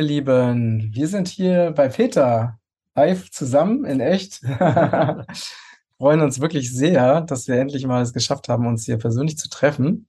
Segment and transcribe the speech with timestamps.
[0.00, 0.90] ihr Lieben.
[0.94, 2.58] Wir sind hier bei Peter
[2.94, 4.40] live zusammen in echt.
[5.98, 9.50] Freuen uns wirklich sehr, dass wir endlich mal es geschafft haben, uns hier persönlich zu
[9.50, 10.08] treffen.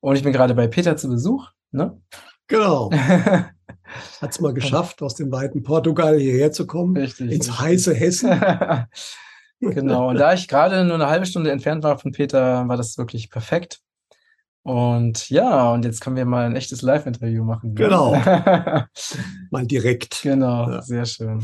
[0.00, 1.50] Und ich bin gerade bei Peter zu Besuch.
[1.70, 2.00] Ne?
[2.46, 2.90] Genau.
[4.20, 6.96] Hat es mal geschafft, aus dem weiten Portugal hierher zu kommen.
[6.96, 7.30] Richtig.
[7.30, 8.30] Ins heiße Hessen.
[9.60, 10.08] genau.
[10.08, 13.30] Und da ich gerade nur eine halbe Stunde entfernt war von Peter, war das wirklich
[13.30, 13.80] perfekt.
[14.66, 17.68] Und ja, und jetzt können wir mal ein echtes Live-Interview machen.
[17.68, 17.74] Ne?
[17.76, 18.14] Genau.
[19.52, 20.22] mal direkt.
[20.22, 20.82] Genau, ja.
[20.82, 21.40] sehr schön.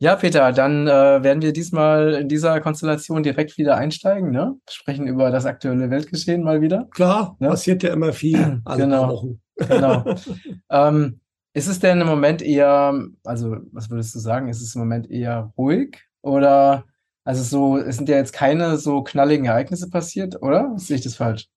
[0.00, 4.56] Ja, Peter, dann äh, werden wir diesmal in dieser Konstellation direkt wieder einsteigen, ne?
[4.68, 6.88] Sprechen über das aktuelle Weltgeschehen mal wieder.
[6.90, 7.50] Klar, ne?
[7.50, 9.08] passiert ja immer viel alle genau.
[9.08, 9.40] Wochen.
[9.54, 10.16] genau.
[10.68, 11.20] ähm,
[11.54, 15.08] ist es denn im Moment eher, also was würdest du sagen, ist es im Moment
[15.08, 16.86] eher ruhig oder
[17.22, 20.72] also so, es sind ja jetzt keine so knalligen Ereignisse passiert, oder?
[20.76, 21.48] Sehe ich das falsch?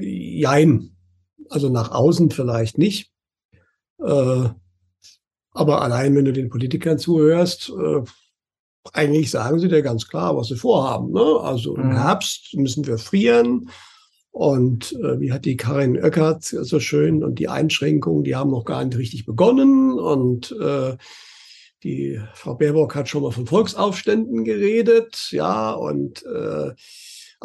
[0.00, 0.96] Jein.
[1.50, 3.10] Also nach außen vielleicht nicht.
[3.98, 4.48] Äh,
[5.50, 8.02] aber allein, wenn du den Politikern zuhörst, äh,
[8.92, 11.12] eigentlich sagen sie dir ganz klar, was sie vorhaben.
[11.12, 11.40] Ne?
[11.40, 11.92] Also im mhm.
[11.92, 13.70] Herbst müssen wir frieren.
[14.30, 18.64] Und äh, wie hat die Karin Oeckert so schön und die Einschränkungen, die haben noch
[18.64, 19.92] gar nicht richtig begonnen.
[19.92, 20.96] Und äh,
[21.84, 26.72] die Frau Baerbock hat schon mal von Volksaufständen geredet, ja, und äh,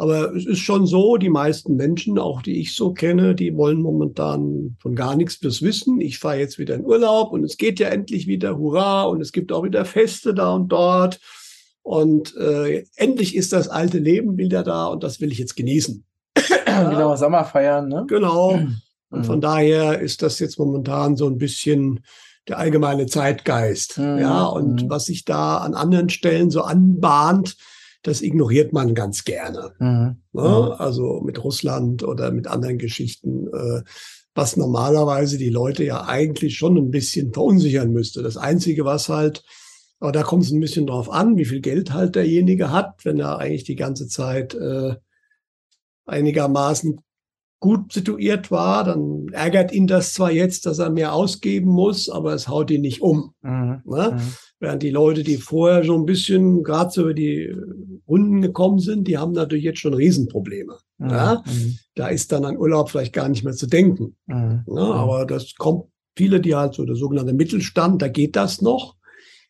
[0.00, 3.82] aber es ist schon so, die meisten Menschen, auch die ich so kenne, die wollen
[3.82, 6.00] momentan von gar nichts bis wissen.
[6.00, 9.30] Ich fahre jetzt wieder in Urlaub und es geht ja endlich wieder, hurra, und es
[9.30, 11.20] gibt auch wieder Feste da und dort.
[11.82, 16.02] Und äh, endlich ist das alte Leben wieder da und das will ich jetzt genießen.
[16.34, 18.06] Genau, Sommer feiern, ne?
[18.08, 18.58] Genau.
[19.12, 19.40] Und von mhm.
[19.40, 22.04] daher ist das jetzt momentan so ein bisschen
[22.46, 23.98] der allgemeine Zeitgeist.
[23.98, 24.18] Mhm.
[24.18, 24.88] Ja, und mhm.
[24.88, 27.56] was sich da an anderen Stellen so anbahnt,
[28.02, 29.72] das ignoriert man ganz gerne.
[29.78, 30.16] Mhm.
[30.32, 30.42] Ne?
[30.42, 30.72] Mhm.
[30.78, 33.82] Also mit Russland oder mit anderen Geschichten, äh,
[34.34, 38.22] was normalerweise die Leute ja eigentlich schon ein bisschen verunsichern müsste.
[38.22, 39.44] Das Einzige, was halt,
[39.98, 43.18] aber da kommt es ein bisschen drauf an, wie viel Geld halt derjenige hat, wenn
[43.18, 44.94] er eigentlich die ganze Zeit äh,
[46.06, 47.00] einigermaßen
[47.60, 52.32] gut situiert war, dann ärgert ihn das zwar jetzt, dass er mehr ausgeben muss, aber
[52.32, 53.34] es haut ihn nicht um.
[53.42, 53.82] Mhm.
[53.84, 54.16] Ne?
[54.16, 54.32] Mhm.
[54.58, 57.54] Während die Leute, die vorher schon ein bisschen gerade so über die
[58.08, 60.78] Runden gekommen sind, die haben natürlich jetzt schon Riesenprobleme.
[60.96, 61.08] Mhm.
[61.08, 61.78] Mhm.
[61.94, 64.16] Da ist dann an Urlaub vielleicht gar nicht mehr zu denken.
[64.26, 64.64] Mhm.
[64.66, 64.78] Mhm.
[64.78, 65.84] aber das kommt
[66.16, 68.96] viele, die halt so der sogenannte Mittelstand, da geht das noch.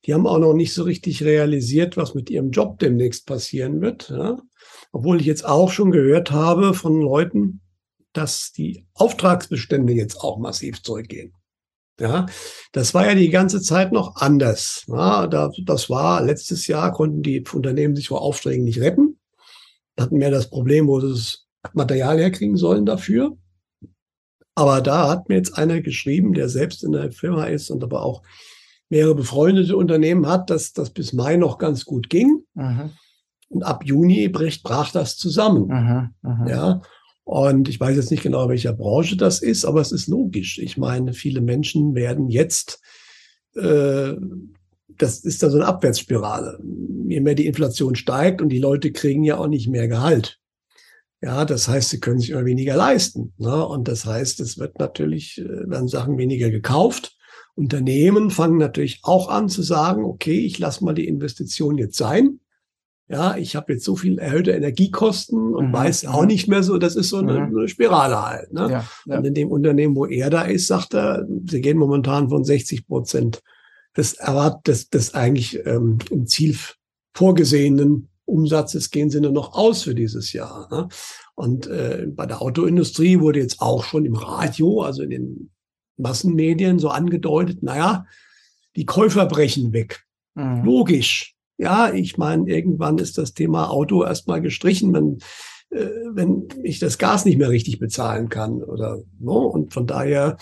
[0.04, 4.10] Die haben auch noch nicht so richtig realisiert, was mit ihrem Job demnächst passieren wird.
[4.10, 4.38] Ja?
[4.93, 7.60] Obwohl ich jetzt auch schon gehört habe von Leuten,
[8.12, 11.32] dass die Auftragsbestände jetzt auch massiv zurückgehen.
[12.00, 12.26] Ja,
[12.72, 14.84] das war ja die ganze Zeit noch anders.
[14.88, 19.19] Ja, da, das war letztes Jahr konnten die Unternehmen sich vor Aufträgen nicht retten.
[19.99, 23.37] Hatten mehr das Problem, wo sie das Material herkriegen sollen dafür.
[24.54, 28.03] Aber da hat mir jetzt einer geschrieben, der selbst in der Firma ist und aber
[28.03, 28.22] auch
[28.88, 32.44] mehrere befreundete Unternehmen hat, dass das bis Mai noch ganz gut ging.
[32.54, 32.91] Mhm.
[33.49, 35.66] Und ab Juni bricht, brach das zusammen.
[35.66, 36.50] Mhm, mh.
[36.50, 36.82] Ja.
[37.25, 40.58] Und ich weiß jetzt nicht genau, welcher Branche das ist, aber es ist logisch.
[40.58, 42.81] Ich meine, viele Menschen werden jetzt,
[43.54, 44.14] äh,
[44.88, 46.58] das ist da so eine Abwärtsspirale.
[47.08, 50.38] Je mehr die Inflation steigt und die Leute kriegen ja auch nicht mehr Gehalt.
[51.22, 53.34] Ja, das heißt, sie können sich immer weniger leisten.
[53.37, 53.64] Ne?
[53.66, 57.16] Und das heißt, es wird natürlich, äh, werden Sachen weniger gekauft.
[57.54, 62.41] Unternehmen fangen natürlich auch an zu sagen, okay, ich lasse mal die Investition jetzt sein
[63.10, 65.72] ja, ich habe jetzt so viel erhöhte Energiekosten und mhm.
[65.72, 66.28] weiß auch mhm.
[66.28, 67.56] nicht mehr so, das ist so eine, mhm.
[67.56, 68.53] eine Spirale halt.
[68.53, 68.71] Ne?
[68.71, 69.19] Ja, ja.
[69.19, 72.87] Und in dem Unternehmen, wo er da ist, sagt er, sie gehen momentan von 60
[72.87, 73.43] Prozent
[73.97, 76.56] des erwartet, des, des eigentlich ähm, im Ziel
[77.12, 80.69] vorgesehenen Umsatzes gehen sie nur noch aus für dieses Jahr.
[80.70, 80.88] Ne?
[81.34, 85.50] Und äh, bei der Autoindustrie wurde jetzt auch schon im Radio, also in den
[85.97, 88.06] Massenmedien so angedeutet, naja,
[88.76, 90.05] die Käufer brechen weg.
[90.37, 90.64] Mhm.
[90.64, 91.34] Logisch.
[91.60, 95.18] Ja, ich meine, irgendwann ist das Thema Auto erstmal gestrichen, wenn,
[95.70, 99.40] äh, wenn ich das Gas nicht mehr richtig bezahlen kann oder no?
[99.40, 100.38] und von daher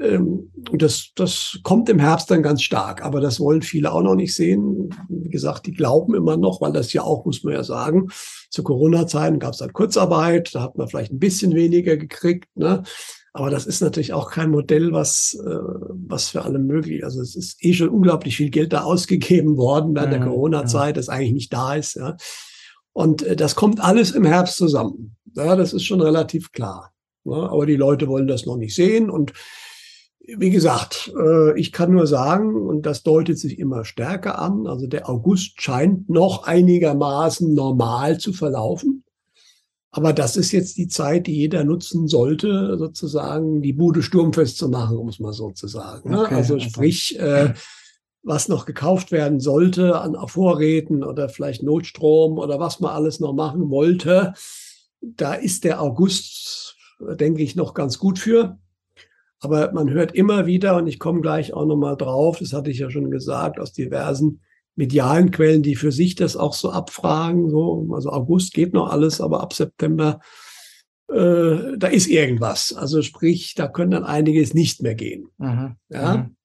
[0.00, 4.14] ähm, das, das kommt im Herbst dann ganz stark, aber das wollen viele auch noch
[4.14, 4.88] nicht sehen.
[5.10, 8.08] Wie gesagt, die glauben immer noch, weil das ja auch, muss man ja sagen,
[8.48, 12.48] zu Corona-Zeiten gab es halt Kurzarbeit, da hat man vielleicht ein bisschen weniger gekriegt.
[12.54, 12.82] Ne?
[13.34, 17.02] Aber das ist natürlich auch kein Modell, was, äh, was für alle möglich.
[17.02, 20.96] Also es ist eh schon unglaublich viel Geld da ausgegeben worden während mhm, der Corona-Zeit,
[20.96, 21.94] das eigentlich nicht da ist.
[21.94, 22.16] Ja.
[22.92, 25.16] Und äh, das kommt alles im Herbst zusammen.
[25.34, 26.92] Ja, das ist schon relativ klar.
[27.24, 29.08] Ja, aber die Leute wollen das noch nicht sehen.
[29.08, 29.32] Und
[30.20, 34.86] wie gesagt, äh, ich kann nur sagen, und das deutet sich immer stärker an, also
[34.86, 39.04] der August scheint noch einigermaßen normal zu verlaufen.
[39.94, 44.70] Aber das ist jetzt die Zeit, die jeder nutzen sollte, sozusagen die Bude sturmfest zu
[44.70, 46.10] machen, um es mal so zu sagen.
[46.10, 46.22] Ne?
[46.22, 47.52] Okay, also sprich, äh,
[48.22, 53.34] was noch gekauft werden sollte an Vorräten oder vielleicht Notstrom oder was man alles noch
[53.34, 54.32] machen wollte,
[55.02, 58.58] da ist der August, denke ich, noch ganz gut für.
[59.40, 62.78] Aber man hört immer wieder, und ich komme gleich auch nochmal drauf, das hatte ich
[62.78, 64.40] ja schon gesagt, aus diversen
[64.76, 67.50] medialen Quellen, die für sich das auch so abfragen.
[67.50, 70.20] So, also August geht noch alles, aber ab September,
[71.08, 72.72] äh, da ist irgendwas.
[72.74, 75.28] Also sprich, da können dann einiges nicht mehr gehen.
[75.38, 75.76] Mhm.
[75.88, 76.16] Ja.
[76.16, 76.36] Mhm.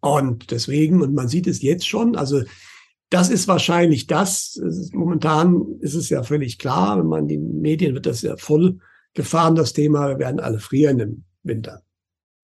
[0.00, 2.42] Und deswegen, und man sieht es jetzt schon, also
[3.10, 4.56] das ist wahrscheinlich das.
[4.56, 8.78] Ist, momentan ist es ja völlig klar, wenn man die Medien wird das ja voll
[9.14, 11.82] gefahren, das Thema, wir werden alle frieren im Winter.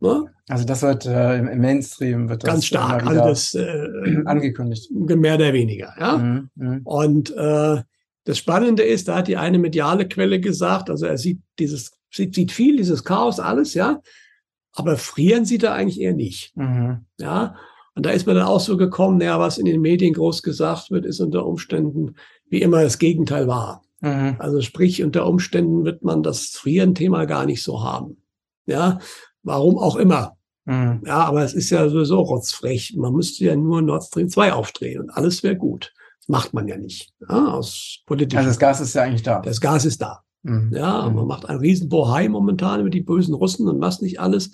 [0.03, 0.27] Ne?
[0.49, 3.87] Also das wird äh, im Mainstream wird das ganz stark alles äh,
[4.25, 4.91] angekündigt.
[4.91, 6.19] Mehr oder weniger, ja.
[6.19, 6.81] Mhm, mh.
[6.83, 7.83] Und äh,
[8.25, 12.35] das Spannende ist, da hat die eine mediale Quelle gesagt, also er sieht dieses, sieht,
[12.35, 14.01] sieht viel, dieses Chaos, alles, ja,
[14.73, 16.57] aber frieren sieht er eigentlich eher nicht.
[16.57, 17.07] Mhm.
[17.21, 17.55] Ja.
[17.95, 20.91] Und da ist mir dann auch so gekommen, naja, was in den Medien groß gesagt
[20.91, 22.17] wird, ist unter Umständen
[22.49, 23.85] wie immer das Gegenteil wahr.
[24.01, 24.35] Mhm.
[24.41, 28.17] Also sprich, unter Umständen wird man das Frieren-Thema gar nicht so haben.
[28.67, 28.99] Ja,
[29.43, 30.37] Warum auch immer.
[30.65, 31.03] Mhm.
[31.07, 32.95] Ja, aber es ist ja sowieso rotzfrech.
[32.97, 35.93] Man müsste ja nur Nord Stream 2 aufdrehen und alles wäre gut.
[36.21, 37.13] Das macht man ja nicht.
[37.29, 38.39] Ja, aus politischen.
[38.39, 39.41] Also das Gas ist ja eigentlich da.
[39.41, 40.21] Das Gas ist da.
[40.43, 40.73] Mhm.
[40.75, 41.17] Ja, mhm.
[41.17, 44.53] man macht einen riesen Bohai momentan über die bösen Russen und was nicht alles.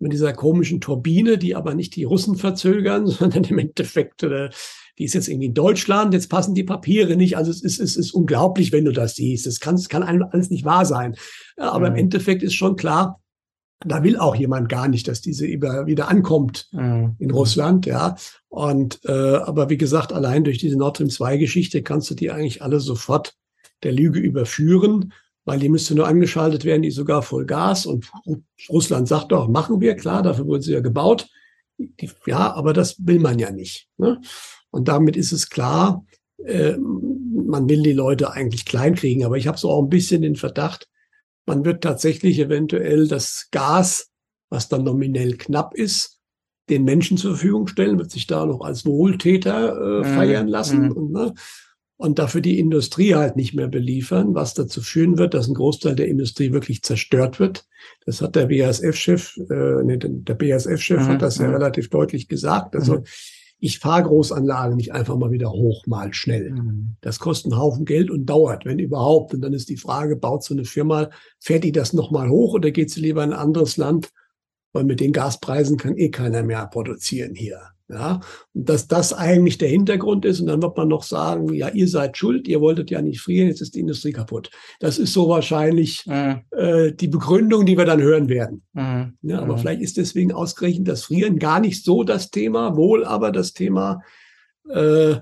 [0.00, 4.50] Mit dieser komischen Turbine, die aber nicht die Russen verzögern, sondern im Endeffekt, äh,
[4.98, 7.36] die ist jetzt irgendwie in Deutschland, jetzt passen die Papiere nicht.
[7.36, 9.46] Also es ist, es ist unglaublich, wenn du das siehst.
[9.46, 11.16] Es kann, es kann alles nicht wahr sein.
[11.56, 11.96] Ja, aber mhm.
[11.96, 13.20] im Endeffekt ist schon klar,
[13.84, 17.14] da will auch jemand gar nicht, dass diese über, wieder ankommt mhm.
[17.18, 18.16] in Russland, ja.
[18.48, 22.30] Und äh, aber wie gesagt, allein durch diese Nord Stream 2 Geschichte kannst du die
[22.30, 23.34] eigentlich alle sofort
[23.84, 25.12] der Lüge überführen,
[25.44, 27.86] weil die müsste nur angeschaltet werden, die sogar voll Gas.
[27.86, 28.10] Und
[28.68, 31.28] Russland sagt doch, machen wir, klar, dafür wurden sie ja gebaut.
[31.78, 33.88] Die, ja, aber das will man ja nicht.
[33.96, 34.20] Ne?
[34.70, 36.04] Und damit ist es klar,
[36.44, 39.24] äh, man will die Leute eigentlich kleinkriegen.
[39.24, 40.88] Aber ich habe so auch ein bisschen den Verdacht,
[41.48, 44.10] man wird tatsächlich eventuell das Gas,
[44.50, 46.20] was dann nominell knapp ist,
[46.68, 50.14] den Menschen zur Verfügung stellen, wird sich da noch als Wohltäter äh, mhm.
[50.14, 50.92] feiern lassen mhm.
[50.92, 51.34] und, ne,
[51.96, 55.96] und dafür die Industrie halt nicht mehr beliefern, was dazu führen wird, dass ein Großteil
[55.96, 57.66] der Industrie wirklich zerstört wird.
[58.06, 61.08] Das hat der BASF-Chef, äh, nee, der BASF-Chef mhm.
[61.08, 61.54] hat das ja mhm.
[61.54, 62.76] relativ deutlich gesagt.
[62.76, 63.04] Also mhm
[63.60, 66.50] ich fahre Großanlagen nicht einfach mal wieder hoch, mal schnell.
[66.50, 66.96] Mhm.
[67.00, 69.34] Das kostet einen Haufen Geld und dauert, wenn überhaupt.
[69.34, 71.10] Und dann ist die Frage, baut so eine Firma,
[71.40, 74.10] fährt die das nochmal hoch oder geht sie lieber in ein anderes Land?
[74.72, 77.60] Weil mit den Gaspreisen kann eh keiner mehr produzieren hier.
[77.90, 78.20] Ja,
[78.52, 80.40] und dass das eigentlich der Hintergrund ist.
[80.40, 83.48] Und dann wird man noch sagen, ja, ihr seid schuld, ihr wolltet ja nicht frieren,
[83.48, 84.50] jetzt ist die Industrie kaputt.
[84.78, 86.42] Das ist so wahrscheinlich mhm.
[86.50, 88.62] äh, die Begründung, die wir dann hören werden.
[88.74, 89.16] Mhm.
[89.22, 89.60] Ja, aber mhm.
[89.60, 94.02] vielleicht ist deswegen ausgerechnet das Frieren gar nicht so das Thema, wohl aber das Thema
[94.68, 95.16] äh,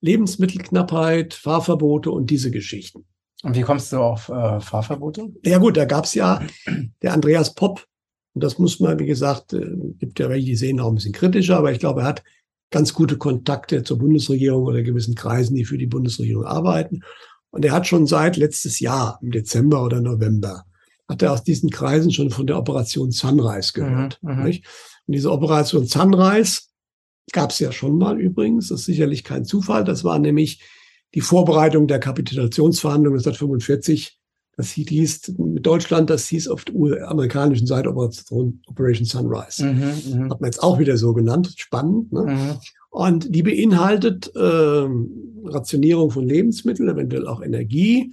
[0.00, 3.04] Lebensmittelknappheit, Fahrverbote und diese Geschichten.
[3.44, 5.28] Und wie kommst du auf äh, Fahrverbote?
[5.44, 6.42] Ja gut, da gab es ja
[7.02, 7.86] der Andreas Popp,
[8.38, 9.66] und das muss man, wie gesagt, äh,
[9.98, 12.22] gibt ja welche, die sehen auch ein bisschen kritischer, aber ich glaube, er hat
[12.70, 17.00] ganz gute Kontakte zur Bundesregierung oder gewissen Kreisen, die für die Bundesregierung arbeiten.
[17.50, 20.66] Und er hat schon seit letztes Jahr, im Dezember oder November,
[21.08, 24.20] hat er aus diesen Kreisen schon von der Operation Sunrise gehört.
[24.22, 24.44] Mhm, mhm.
[24.44, 24.62] Und
[25.08, 26.60] diese Operation Sunrise
[27.32, 29.82] gab es ja schon mal übrigens, das ist sicherlich kein Zufall.
[29.82, 30.62] Das war nämlich
[31.12, 34.17] die Vorbereitung der Kapitulationsverhandlungen 1945
[34.58, 39.64] das hieß mit Deutschland, das hieß auf der amerikanischen Seite Operation, Operation Sunrise.
[39.64, 40.30] Mhm, mh.
[40.30, 41.54] Hat man jetzt auch wieder so genannt.
[41.56, 42.12] Spannend.
[42.12, 42.22] Ne?
[42.22, 42.56] Mhm.
[42.90, 44.88] Und die beinhaltet äh,
[45.44, 48.12] Rationierung von Lebensmitteln, eventuell auch Energie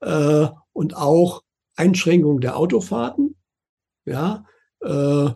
[0.00, 1.42] äh, und auch
[1.76, 3.34] Einschränkung der Autofahrten.
[4.04, 4.44] Ja,
[4.82, 5.30] äh,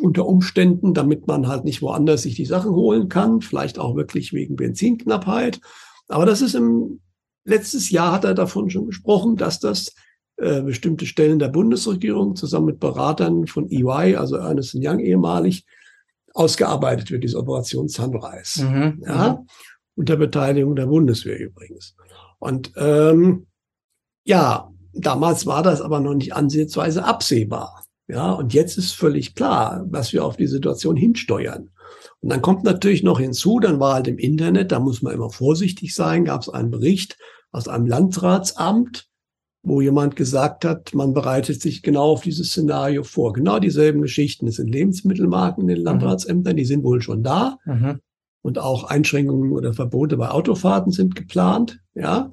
[0.00, 4.32] unter Umständen, damit man halt nicht woanders sich die Sachen holen kann, vielleicht auch wirklich
[4.32, 5.60] wegen Benzinknappheit.
[6.08, 7.00] Aber das ist im
[7.44, 9.94] Letztes Jahr hat er davon schon gesprochen, dass das
[10.36, 15.64] äh, bestimmte Stellen der Bundesregierung zusammen mit Beratern von EY, also Ernest Young ehemalig,
[16.32, 18.64] ausgearbeitet wird, diese Operation Sunrise.
[18.64, 19.46] Mhm, ja, mhm.
[19.94, 21.94] unter Beteiligung der Bundeswehr übrigens.
[22.38, 23.46] Und ähm,
[24.24, 27.84] ja, damals war das aber noch nicht ansehensweise absehbar.
[28.08, 31.70] Ja, und jetzt ist völlig klar, was wir auf die Situation hinsteuern.
[32.24, 35.28] Und dann kommt natürlich noch hinzu, dann war halt im Internet, da muss man immer
[35.28, 37.18] vorsichtig sein, gab es einen Bericht
[37.52, 39.08] aus einem Landratsamt,
[39.62, 43.34] wo jemand gesagt hat, man bereitet sich genau auf dieses Szenario vor.
[43.34, 44.46] Genau dieselben Geschichten.
[44.46, 45.84] Es sind Lebensmittelmarken in den mhm.
[45.84, 47.58] Landratsämtern, die sind wohl schon da.
[47.66, 48.00] Mhm.
[48.40, 51.80] Und auch Einschränkungen oder Verbote bei Autofahrten sind geplant.
[51.94, 52.32] Ja.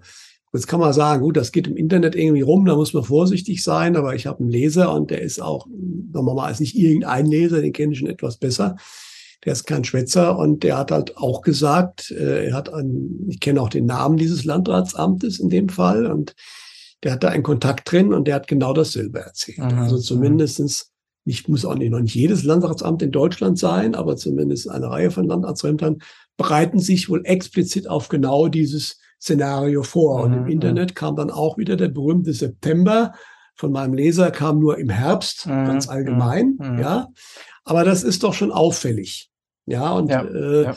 [0.54, 3.62] Jetzt kann man sagen, gut, das geht im Internet irgendwie rum, da muss man vorsichtig
[3.62, 6.78] sein, aber ich habe einen Leser und der ist auch, sagen wir mal, ist nicht
[6.78, 8.78] irgendein Leser, den kenne ich schon etwas besser.
[9.46, 13.40] Der ist kein Schwätzer und der hat halt auch gesagt, äh, er hat einen, ich
[13.40, 16.36] kenne auch den Namen dieses Landratsamtes in dem Fall und
[17.04, 19.72] der hat da einen Kontakt drin und der hat genau dasselbe erzählt.
[19.72, 19.80] Mhm.
[19.80, 20.92] Also zumindestens
[21.26, 25.12] nicht, muss auch nicht, noch nicht jedes Landratsamt in Deutschland sein, aber zumindest eine Reihe
[25.12, 26.00] von Landratsämtern
[26.38, 30.24] bereiten sich wohl explizit auf genau dieses Szenario vor.
[30.24, 30.50] Und im mhm.
[30.50, 33.14] Internet kam dann auch wieder der berühmte September.
[33.56, 35.66] Von meinem Leser kam nur im Herbst, mhm.
[35.66, 36.80] ganz allgemein, mhm.
[36.80, 37.08] ja.
[37.64, 39.31] Aber das ist doch schon auffällig.
[39.66, 40.76] Ja, und ja, äh, ja.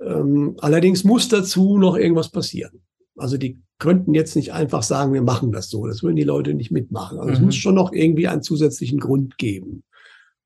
[0.00, 2.82] Ähm, allerdings muss dazu noch irgendwas passieren.
[3.16, 5.86] Also die könnten jetzt nicht einfach sagen, wir machen das so.
[5.86, 7.18] Das würden die Leute nicht mitmachen.
[7.18, 7.34] Also mhm.
[7.34, 9.84] es muss schon noch irgendwie einen zusätzlichen Grund geben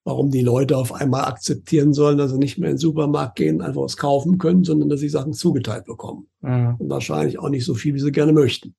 [0.09, 3.61] warum die Leute auf einmal akzeptieren sollen, dass sie nicht mehr in den Supermarkt gehen,
[3.61, 6.29] einfach was kaufen können, sondern dass sie Sachen zugeteilt bekommen.
[6.41, 6.77] Mhm.
[6.79, 8.75] Und wahrscheinlich auch nicht so viel, wie sie gerne möchten.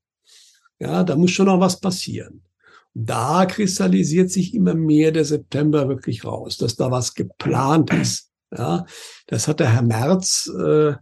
[0.80, 2.42] Ja, da muss schon noch was passieren.
[2.96, 8.29] Da kristallisiert sich immer mehr der September wirklich raus, dass da was geplant ist.
[8.56, 8.86] Ja,
[9.28, 10.94] das hat der Herr Merz äh,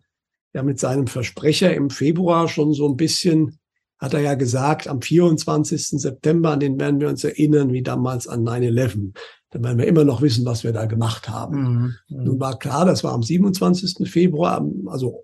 [0.54, 3.60] ja mit seinem Versprecher im Februar schon so ein bisschen,
[4.00, 6.02] hat er ja gesagt, am 24.
[6.02, 9.14] September, an den werden wir uns erinnern, wie damals an 9-11
[9.50, 11.96] dann werden wir immer noch wissen, was wir da gemacht haben.
[12.10, 12.24] Mhm.
[12.24, 14.10] Nun war klar, das war am 27.
[14.10, 15.24] Februar, also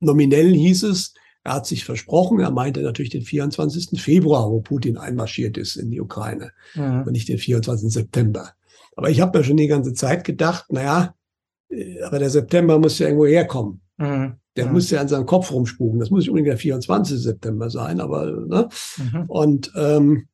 [0.00, 1.14] nominell hieß es,
[1.44, 4.00] er hat sich versprochen, er meinte natürlich den 24.
[4.00, 7.02] Februar, wo Putin einmarschiert ist in die Ukraine mhm.
[7.06, 7.92] und nicht den 24.
[7.92, 8.52] September.
[8.94, 11.14] Aber ich habe mir schon die ganze Zeit gedacht, naja,
[12.04, 13.80] aber der September muss ja irgendwo herkommen.
[13.98, 14.34] Mhm.
[14.56, 14.72] Der mhm.
[14.72, 16.00] muss ja an seinem Kopf rumspuken.
[16.00, 17.18] Das muss nicht unbedingt der 24.
[17.18, 18.68] September sein, aber ne?
[18.98, 19.24] Mhm.
[19.28, 20.26] Und ähm,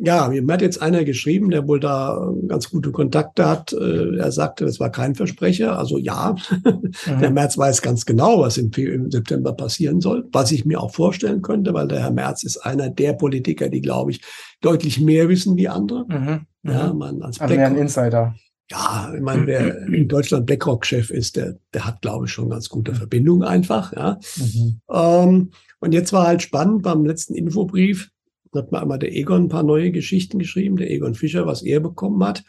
[0.00, 3.72] ja, mir hat jetzt einer geschrieben, der wohl da ganz gute Kontakte hat.
[3.72, 5.76] Äh, er sagte, das war kein Versprecher.
[5.76, 7.18] Also ja, mhm.
[7.20, 8.70] der Merz weiß ganz genau, was im,
[9.10, 12.90] September passieren soll, was ich mir auch vorstellen könnte, weil der Herr Merz ist einer
[12.90, 14.22] der Politiker, die, glaube ich,
[14.60, 16.04] deutlich mehr wissen wie andere.
[16.08, 16.46] Mhm.
[16.62, 16.98] Ja, mhm.
[16.98, 18.34] man als also mehr ein Insider.
[18.70, 22.68] Ja, ich meine, wer in Deutschland BlackRock-Chef ist, der, der hat, glaube ich, schon ganz
[22.68, 23.94] gute Verbindungen einfach.
[23.94, 24.20] Ja.
[24.36, 24.80] Mhm.
[24.90, 28.10] Ähm, und jetzt war halt spannend beim letzten Infobrief,
[28.54, 31.80] hat mir einmal der Egon ein paar neue Geschichten geschrieben, der Egon Fischer, was er
[31.80, 32.44] bekommen hat.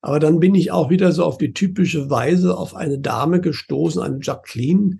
[0.00, 4.02] Aber dann bin ich auch wieder so auf die typische Weise auf eine Dame gestoßen,
[4.02, 4.98] eine Jacqueline,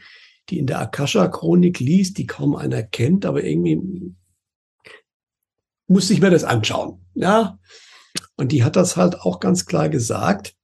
[0.49, 4.15] die in der Akasha-Chronik liest, die kaum einer kennt, aber irgendwie
[5.87, 7.05] musste ich mir das anschauen.
[7.15, 7.59] Ja.
[8.37, 10.57] Und die hat das halt auch ganz klar gesagt.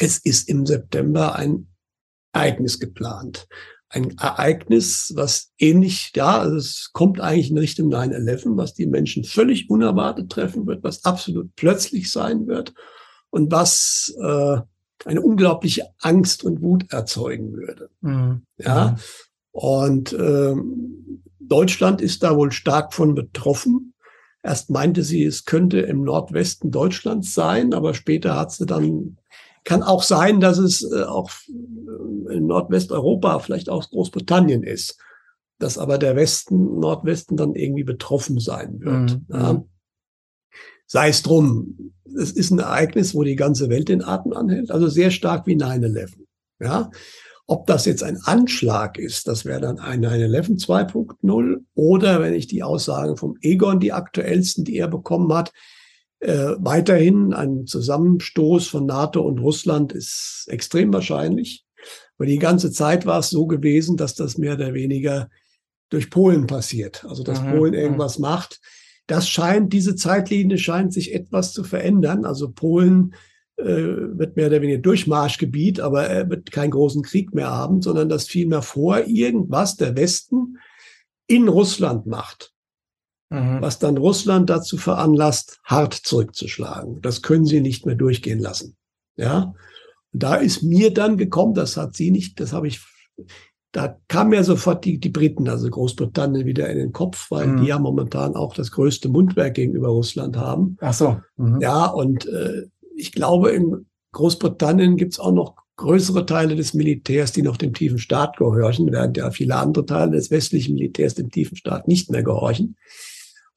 [0.00, 1.68] Es ist im September ein
[2.32, 3.46] Ereignis geplant
[3.90, 9.24] ein Ereignis, was ähnlich, ja, also es kommt eigentlich in Richtung 9-11, was die Menschen
[9.24, 12.72] völlig unerwartet treffen wird, was absolut plötzlich sein wird
[13.30, 14.58] und was äh,
[15.04, 17.90] eine unglaubliche Angst und Wut erzeugen würde.
[18.00, 18.42] Mhm.
[18.58, 18.96] Ja,
[19.50, 23.94] und ähm, Deutschland ist da wohl stark von betroffen.
[24.44, 29.16] Erst meinte sie, es könnte im Nordwesten Deutschlands sein, aber später hat sie dann
[29.64, 34.98] kann auch sein, dass es äh, auch äh, in Nordwesteuropa, vielleicht auch Großbritannien ist,
[35.58, 39.18] dass aber der Westen, Nordwesten dann irgendwie betroffen sein wird.
[39.18, 39.26] Mhm.
[39.28, 39.64] Ja.
[40.86, 44.88] Sei es drum, es ist ein Ereignis, wo die ganze Welt den Atem anhält, also
[44.88, 46.14] sehr stark wie 9-11.
[46.58, 46.90] Ja.
[47.46, 52.46] Ob das jetzt ein Anschlag ist, das wäre dann ein 9-11 2.0 oder wenn ich
[52.46, 55.52] die Aussagen vom Egon, die aktuellsten, die er bekommen hat,
[56.20, 61.64] äh, weiterhin ein Zusammenstoß von NATO und Russland ist extrem wahrscheinlich.
[62.18, 65.30] Aber die ganze Zeit war es so gewesen, dass das mehr oder weniger
[65.88, 67.04] durch Polen passiert.
[67.06, 67.52] Also dass mhm.
[67.52, 67.80] Polen mhm.
[67.80, 68.60] irgendwas macht.
[69.06, 72.26] Das scheint, diese Zeitlinie scheint sich etwas zu verändern.
[72.26, 73.14] Also Polen
[73.56, 78.10] äh, wird mehr oder weniger Durchmarschgebiet, aber er wird keinen großen Krieg mehr haben, sondern
[78.10, 80.58] dass vielmehr vor irgendwas der Westen
[81.26, 82.52] in Russland macht
[83.30, 83.60] mhm.
[83.60, 87.00] was dann Russland dazu veranlasst, hart zurückzuschlagen.
[87.00, 88.76] Das können sie nicht mehr durchgehen lassen.
[89.16, 89.54] Ja,
[90.12, 92.80] und da ist mir dann gekommen, das hat sie nicht, das habe ich,
[93.72, 97.60] da kam mir sofort die, die Briten, also Großbritannien, wieder in den Kopf, weil mhm.
[97.62, 100.76] die ja momentan auch das größte Mundwerk gegenüber Russland haben.
[100.80, 101.20] Ach so.
[101.36, 101.60] Mhm.
[101.60, 107.42] Ja, und äh, ich glaube, in Großbritannien gibt's auch noch größere Teile des Militärs, die
[107.42, 111.56] noch dem tiefen Staat gehorchen, während ja viele andere Teile des westlichen Militärs dem tiefen
[111.56, 112.76] Staat nicht mehr gehorchen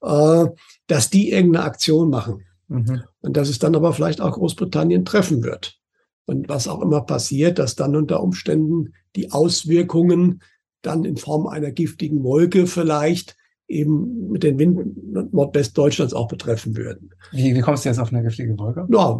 [0.04, 0.46] äh,
[0.86, 2.44] dass die irgendeine Aktion machen.
[2.68, 3.02] Mhm.
[3.20, 5.78] Und dass es dann aber vielleicht auch Großbritannien treffen wird.
[6.26, 10.42] Und was auch immer passiert, dass dann unter Umständen die Auswirkungen
[10.82, 17.10] dann in Form einer giftigen Wolke vielleicht eben mit den Winden Nordwestdeutschlands auch betreffen würden.
[17.32, 18.86] Wie, wie kommst du jetzt auf eine giftige Wolke?
[18.90, 19.18] Ja,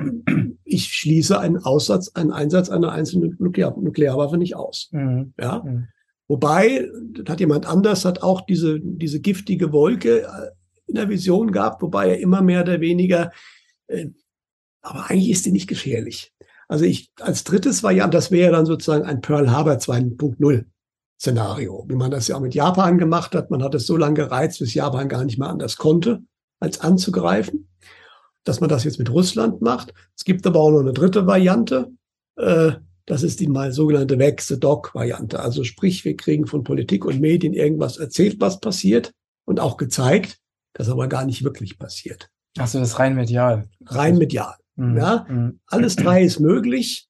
[0.64, 4.90] ich schließe einen Aussatz, einen Einsatz einer einzelnen Nuklear Nuklearwaffe nicht aus.
[4.92, 5.32] Mhm.
[5.40, 5.62] Ja.
[5.64, 5.88] Mhm.
[6.26, 6.88] Wobei,
[7.28, 10.50] hat jemand anders, hat auch diese, diese giftige Wolke äh,
[10.86, 13.32] in der Vision gehabt, wobei er immer mehr oder weniger,
[13.86, 14.08] äh,
[14.82, 16.32] aber eigentlich ist die nicht gefährlich.
[16.68, 20.64] Also ich, als drittes Variante, das wäre dann sozusagen ein Pearl Harbor 2.0
[21.18, 23.50] Szenario, wie man das ja auch mit Japan gemacht hat.
[23.50, 26.22] Man hat es so lange gereizt, bis Japan gar nicht mehr anders konnte,
[26.60, 27.68] als anzugreifen,
[28.44, 29.94] dass man das jetzt mit Russland macht.
[30.16, 31.92] Es gibt aber auch noch eine dritte Variante.
[32.36, 32.72] Äh,
[33.06, 35.40] das ist die mal sogenannte Wax the Dog Variante.
[35.40, 39.12] Also sprich, wir kriegen von Politik und Medien irgendwas erzählt, was passiert
[39.46, 40.38] und auch gezeigt,
[40.74, 42.30] das aber gar nicht wirklich passiert.
[42.58, 43.68] Achso, das ist rein medial.
[43.86, 44.54] Rein medial.
[44.76, 44.96] Mhm.
[44.96, 45.60] Ja, mhm.
[45.66, 47.08] alles drei ist möglich.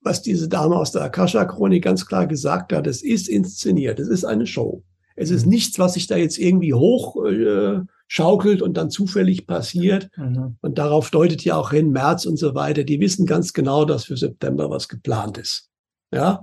[0.00, 4.24] Was diese Dame aus der Akasha-Chronik ganz klar gesagt hat, es ist inszeniert, es ist
[4.24, 4.84] eine Show.
[5.16, 5.52] Es ist mhm.
[5.52, 10.10] nichts, was sich da jetzt irgendwie hoch äh, schaukelt und dann zufällig passiert.
[10.16, 10.56] Mhm.
[10.60, 12.84] Und darauf deutet ja auch hin, März und so weiter.
[12.84, 15.70] Die wissen ganz genau, dass für September was geplant ist.
[16.12, 16.42] Ja.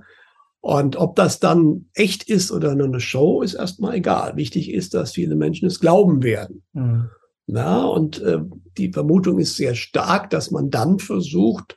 [0.65, 4.37] Und ob das dann echt ist oder nur eine Show, ist erstmal egal.
[4.37, 6.63] Wichtig ist, dass viele Menschen es glauben werden.
[6.71, 7.09] Mhm.
[7.47, 8.39] Na, und äh,
[8.77, 11.75] die Vermutung ist sehr stark, dass man dann versucht,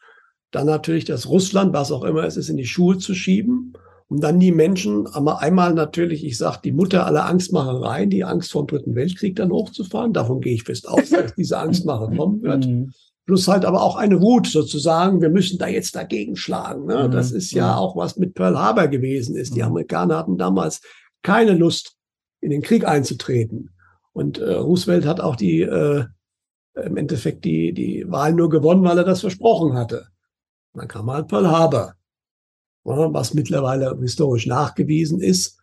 [0.52, 3.72] dann natürlich das Russland, was auch immer es ist, in die Schuhe zu schieben
[4.06, 8.52] und dann die Menschen aber einmal natürlich, ich sage, die Mutter aller Angstmachereien, die Angst
[8.52, 10.12] vor dem Dritten Weltkrieg dann hochzufahren.
[10.12, 12.68] Davon gehe ich fest aus, dass diese Angstmache kommen wird.
[12.68, 12.92] Mhm.
[13.26, 16.86] Plus halt aber auch eine Wut sozusagen, wir müssen da jetzt dagegen schlagen.
[16.86, 17.08] Ne?
[17.08, 17.10] Mhm.
[17.10, 17.78] Das ist ja mhm.
[17.78, 19.54] auch was mit Pearl Harbor gewesen ist.
[19.56, 20.80] Die Amerikaner hatten damals
[21.22, 21.96] keine Lust,
[22.40, 23.70] in den Krieg einzutreten.
[24.12, 26.04] Und äh, Roosevelt hat auch die, äh,
[26.74, 30.06] im Endeffekt die, die Wahl nur gewonnen, weil er das versprochen hatte.
[30.74, 31.96] dann kam halt Pearl Harbor
[32.86, 35.58] was mittlerweile historisch nachgewiesen ist,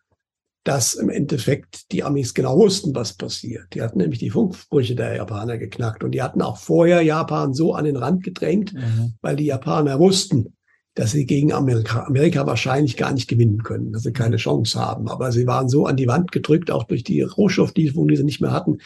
[0.63, 3.73] dass im Endeffekt die Amis genau wussten, was passiert.
[3.73, 7.73] Die hatten nämlich die Funksprüche der Japaner geknackt und die hatten auch vorher Japan so
[7.73, 9.13] an den Rand gedrängt, mhm.
[9.21, 10.55] weil die Japaner wussten,
[10.95, 15.09] dass sie gegen Amerika, Amerika wahrscheinlich gar nicht gewinnen können, dass sie keine Chance haben.
[15.09, 18.41] Aber sie waren so an die Wand gedrückt, auch durch die Rohstofflieferung, die sie nicht
[18.41, 18.77] mehr hatten,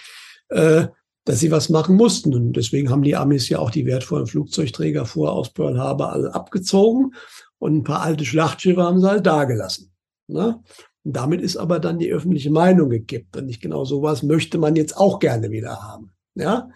[0.49, 0.87] äh,
[1.25, 2.33] dass sie was machen mussten.
[2.33, 6.33] Und deswegen haben die Amis ja auch die wertvollen Flugzeugträger vor aus Pearl Harbor alle
[6.33, 7.13] abgezogen
[7.59, 9.91] und ein paar alte Schlachtschiffe haben sie halt dagelassen.
[10.27, 10.61] Ne?
[11.07, 13.37] Und damit ist aber dann die öffentliche Meinung gekippt.
[13.37, 16.11] Und nicht genau sowas möchte man jetzt auch gerne wieder haben.
[16.35, 16.69] Ja?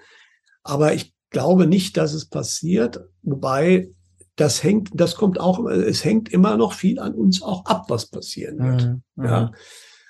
[0.63, 3.01] Aber ich glaube nicht, dass es passiert.
[3.23, 3.91] Wobei
[4.37, 8.05] das hängt, das kommt auch, es hängt immer noch viel an uns auch ab, was
[8.05, 8.85] passieren wird.
[8.85, 9.25] Mhm, mhm.
[9.25, 9.51] ja.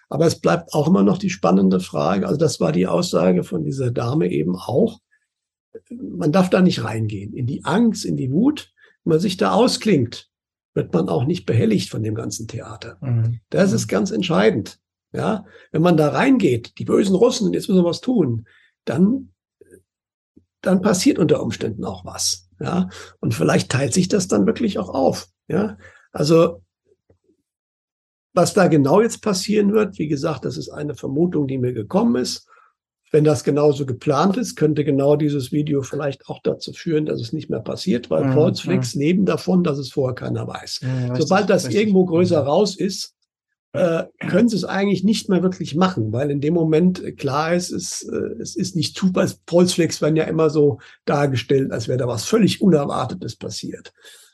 [0.07, 2.27] Aber es bleibt auch immer noch die spannende Frage.
[2.27, 4.99] Also das war die Aussage von dieser Dame eben auch.
[5.89, 8.71] Man darf da nicht reingehen in die Angst, in die Wut.
[9.03, 10.29] Wenn man sich da ausklingt,
[10.73, 12.97] wird man auch nicht behelligt von dem ganzen Theater.
[13.01, 13.39] Mhm.
[13.49, 14.79] Das ist ganz entscheidend.
[15.13, 18.47] Ja, wenn man da reingeht, die bösen Russen, jetzt müssen wir was tun,
[18.85, 19.33] dann,
[20.61, 22.49] dann passiert unter Umständen auch was.
[22.61, 25.27] Ja, und vielleicht teilt sich das dann wirklich auch auf.
[25.49, 25.77] Ja,
[26.13, 26.63] also,
[28.33, 32.15] was da genau jetzt passieren wird, wie gesagt, das ist eine Vermutung, die mir gekommen
[32.15, 32.47] ist.
[33.11, 37.33] Wenn das genauso geplant ist, könnte genau dieses Video vielleicht auch dazu führen, dass es
[37.33, 38.33] nicht mehr passiert, weil mhm.
[38.33, 39.01] Kreuzflix mhm.
[39.01, 40.81] leben davon, dass es vorher keiner weiß.
[40.81, 41.81] Mhm, Sobald das richtig.
[41.81, 42.47] irgendwo größer mhm.
[42.47, 43.15] raus ist,
[43.73, 47.71] äh, können sie es eigentlich nicht mehr wirklich machen, weil in dem Moment klar ist,
[47.71, 49.25] es, äh, es ist nicht super.
[49.45, 53.93] Kreuzflex werden ja immer so dargestellt, als wäre da was völlig Unerwartetes passiert.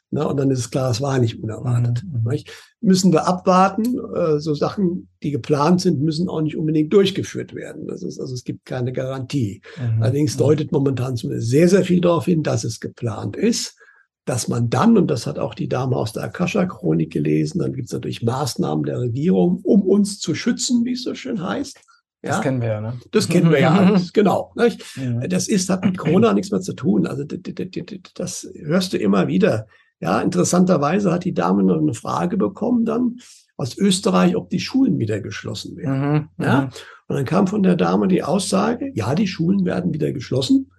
[0.09, 2.03] Na, und dann ist es klar, es war nicht unerwartet.
[2.03, 2.29] Mhm.
[2.31, 2.51] Nicht?
[2.79, 3.99] Müssen wir abwarten.
[4.15, 7.87] Äh, so Sachen, die geplant sind, müssen auch nicht unbedingt durchgeführt werden.
[7.87, 9.61] Das ist, also es gibt keine Garantie.
[9.77, 10.01] Mhm.
[10.01, 10.39] Allerdings mhm.
[10.39, 13.77] deutet momentan zumindest sehr, sehr viel darauf hin, dass es geplant ist,
[14.23, 17.87] dass man dann, und das hat auch die Dame aus der Akasha-Chronik gelesen, dann gibt
[17.87, 21.79] es natürlich Maßnahmen der Regierung, um uns zu schützen, wie es so schön heißt.
[22.23, 22.29] Ja?
[22.31, 22.93] Das kennen wir ja, ne?
[23.11, 24.53] Das kennen wir ja alles, genau.
[24.57, 25.27] Ja.
[25.27, 27.07] Das ist, hat mit Corona nichts mehr zu tun.
[27.07, 29.67] Also das hörst du immer wieder.
[29.99, 33.17] Ja, interessanterweise hat die Dame noch eine Frage bekommen dann
[33.57, 36.29] aus Österreich, ob die Schulen wieder geschlossen werden.
[36.38, 36.69] Mhm, ja, mhm.
[37.07, 40.71] und dann kam von der Dame die Aussage, ja, die Schulen werden wieder geschlossen,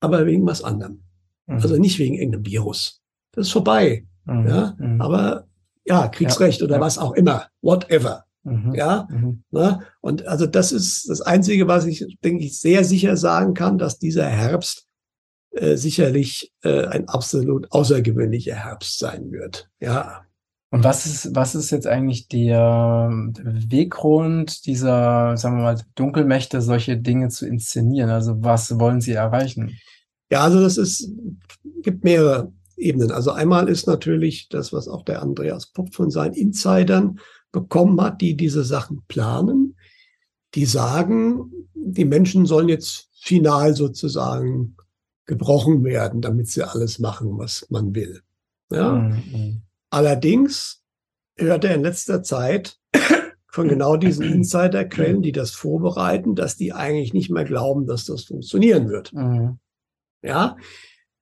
[0.00, 1.04] aber wegen was anderem.
[1.46, 1.54] Mhm.
[1.54, 3.00] Also nicht wegen irgendeinem Virus.
[3.32, 4.06] Das ist vorbei.
[4.24, 5.00] Mhm, ja, mhm.
[5.00, 5.46] aber
[5.84, 6.80] ja, Kriegsrecht ja, oder ja.
[6.80, 8.24] was auch immer, whatever.
[8.44, 9.06] Mhm, ja,
[9.52, 9.86] ne?
[10.00, 14.00] und also das ist das Einzige, was ich, denke ich, sehr sicher sagen kann, dass
[14.00, 14.88] dieser Herbst
[15.52, 19.68] äh, sicherlich äh, ein absolut außergewöhnlicher Herbst sein wird.
[19.80, 20.24] Ja.
[20.70, 23.10] Und was ist, was ist jetzt eigentlich der
[23.42, 28.08] Weggrund dieser, sagen wir mal, Dunkelmächte, solche Dinge zu inszenieren?
[28.08, 29.76] Also was wollen sie erreichen?
[30.30, 31.10] Ja, also das ist,
[31.82, 33.10] gibt mehrere Ebenen.
[33.10, 37.18] Also einmal ist natürlich das, was auch der Andreas Popp von seinen Insidern
[37.52, 39.76] bekommen hat, die diese Sachen planen.
[40.54, 44.76] Die sagen, die Menschen sollen jetzt final sozusagen
[45.26, 48.22] gebrochen werden, damit sie alles machen, was man will.
[48.70, 48.94] Ja?
[48.94, 49.62] Mhm.
[49.90, 50.82] Allerdings
[51.36, 52.78] hörte in letzter Zeit
[53.46, 58.24] von genau diesen Insiderquellen, die das vorbereiten, dass die eigentlich nicht mehr glauben, dass das
[58.24, 59.12] funktionieren wird.
[59.12, 59.58] Mhm.
[60.22, 60.56] Ja,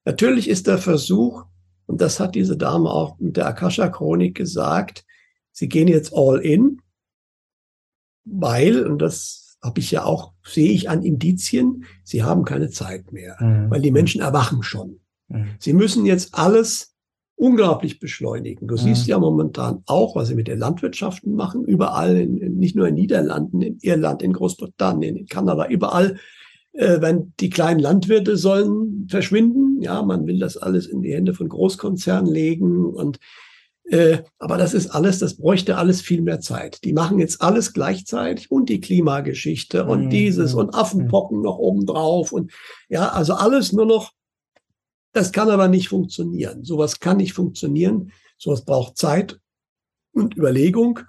[0.04, 1.44] natürlich ist der Versuch,
[1.86, 5.04] und das hat diese Dame auch mit der Akasha-Chronik gesagt,
[5.50, 6.80] sie gehen jetzt all in,
[8.24, 13.12] weil, und das habe ich ja auch, sehe ich an Indizien, sie haben keine Zeit
[13.12, 13.70] mehr, mhm.
[13.70, 15.00] weil die Menschen erwachen schon.
[15.28, 15.50] Mhm.
[15.58, 16.94] Sie müssen jetzt alles
[17.36, 18.68] unglaublich beschleunigen.
[18.68, 18.78] Du mhm.
[18.78, 22.94] siehst ja momentan auch, was sie mit den Landwirtschaften machen, überall, in, nicht nur in
[22.94, 26.16] Niederlanden, in Irland, in Großbritannien, in Kanada, überall,
[26.72, 29.80] äh, wenn die kleinen Landwirte sollen verschwinden.
[29.80, 33.18] Ja, man will das alles in die Hände von Großkonzernen legen und
[33.90, 36.84] äh, aber das ist alles, das bräuchte alles viel mehr Zeit.
[36.84, 40.10] Die machen jetzt alles gleichzeitig und die Klimageschichte und mhm.
[40.10, 41.44] dieses und Affenpocken mhm.
[41.44, 42.52] noch obendrauf und
[42.88, 44.12] ja, also alles nur noch
[45.12, 46.64] das kann aber nicht funktionieren.
[46.64, 48.12] Sowas kann nicht funktionieren.
[48.38, 49.40] Sowas braucht Zeit
[50.12, 51.00] und Überlegung.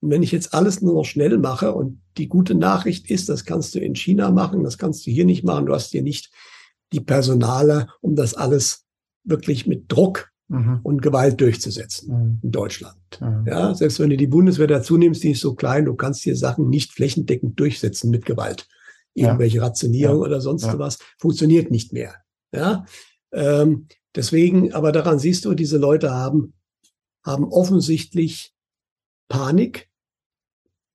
[0.00, 3.44] Und wenn ich jetzt alles nur noch schnell mache und die gute Nachricht ist, das
[3.44, 5.66] kannst du in China machen, das kannst du hier nicht machen.
[5.66, 6.32] Du hast hier nicht
[6.92, 8.86] die Personale, um das alles
[9.24, 10.80] wirklich mit Druck mhm.
[10.82, 12.40] und Gewalt durchzusetzen mhm.
[12.42, 13.20] in Deutschland.
[13.20, 13.46] Mhm.
[13.46, 16.36] Ja, selbst wenn du die Bundeswehr dazu nimmst, die ist so klein, du kannst hier
[16.36, 18.68] Sachen nicht flächendeckend durchsetzen mit Gewalt.
[19.14, 19.64] Irgendwelche ja.
[19.64, 20.26] Rationierung ja.
[20.26, 20.78] oder sonst ja.
[20.78, 22.14] was funktioniert nicht mehr.
[22.52, 22.84] Ja,
[23.32, 26.54] ähm, deswegen, aber daran siehst du, diese Leute haben,
[27.24, 28.52] haben offensichtlich
[29.28, 29.88] Panik.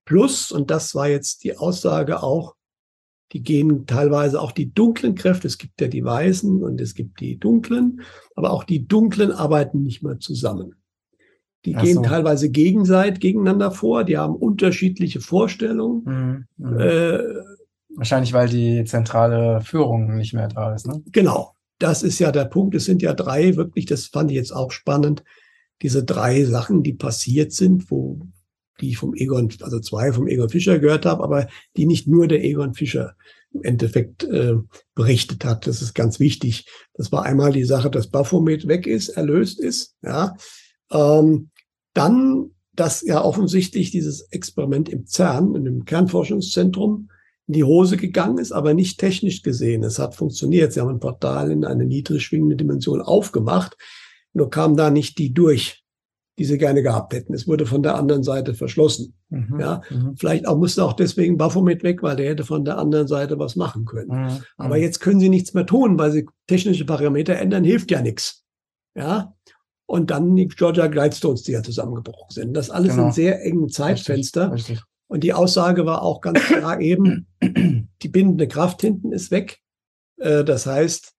[0.05, 2.54] Plus, und das war jetzt die Aussage auch,
[3.31, 7.19] die gehen teilweise auch die dunklen Kräfte, es gibt ja die Weißen und es gibt
[7.19, 8.01] die dunklen,
[8.35, 10.75] aber auch die dunklen arbeiten nicht mehr zusammen.
[11.65, 12.01] Die Ach gehen so.
[12.03, 16.47] teilweise gegenseitig gegeneinander vor, die haben unterschiedliche Vorstellungen.
[16.57, 16.85] Mhm, mh.
[16.85, 17.23] äh,
[17.95, 20.85] Wahrscheinlich, weil die zentrale Führung nicht mehr da ist.
[20.85, 21.01] Ne?
[21.13, 22.75] Genau, das ist ja der Punkt.
[22.75, 25.23] Es sind ja drei, wirklich, das fand ich jetzt auch spannend,
[25.81, 28.19] diese drei Sachen, die passiert sind, wo
[28.81, 32.27] die ich vom Egon, also zwei vom Egon Fischer gehört habe, aber die nicht nur
[32.27, 33.15] der Egon Fischer
[33.53, 34.55] im Endeffekt äh,
[34.93, 35.65] berichtet hat.
[35.67, 36.67] Das ist ganz wichtig.
[36.93, 39.95] Das war einmal die Sache, dass Baphomet weg ist, erlöst ist.
[40.01, 40.35] Ja,
[40.91, 41.49] ähm,
[41.93, 47.09] dann, dass ja offensichtlich dieses Experiment im CERN, in dem Kernforschungszentrum,
[47.47, 49.83] in die Hose gegangen ist, aber nicht technisch gesehen.
[49.83, 50.73] Es hat funktioniert.
[50.73, 53.77] Sie haben ein Portal in eine niedrig schwingende Dimension aufgemacht.
[54.33, 55.84] Nur kam da nicht die durch,
[56.37, 57.33] die sie gerne gehabt hätten.
[57.33, 59.13] Es wurde von der anderen Seite verschlossen.
[59.29, 60.15] Mhm, ja, mhm.
[60.17, 63.55] vielleicht auch musste auch deswegen Baphomet weg, weil der hätte von der anderen Seite was
[63.55, 64.25] machen können.
[64.25, 64.81] Mhm, aber mhm.
[64.81, 68.43] jetzt können sie nichts mehr tun, weil sie technische Parameter ändern, hilft ja nichts.
[68.95, 69.33] Ja,
[69.85, 72.53] und dann die Georgia Guidestones, die ja zusammengebrochen sind.
[72.53, 73.07] Das alles genau.
[73.07, 74.51] in sehr engen Zeitfenster.
[74.51, 74.85] Richtig, richtig.
[75.07, 79.59] Und die Aussage war auch ganz klar eben, die bindende Kraft hinten ist weg.
[80.17, 81.13] Äh, das heißt,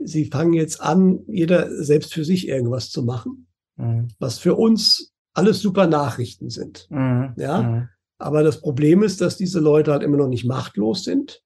[0.00, 3.47] sie fangen jetzt an, jeder selbst für sich irgendwas zu machen,
[3.78, 4.08] mhm.
[4.18, 6.86] was für uns alles super Nachrichten sind.
[6.90, 7.34] Mhm.
[7.36, 7.62] Ja.
[7.62, 7.88] Mhm.
[8.18, 11.42] Aber das Problem ist, dass diese Leute halt immer noch nicht machtlos sind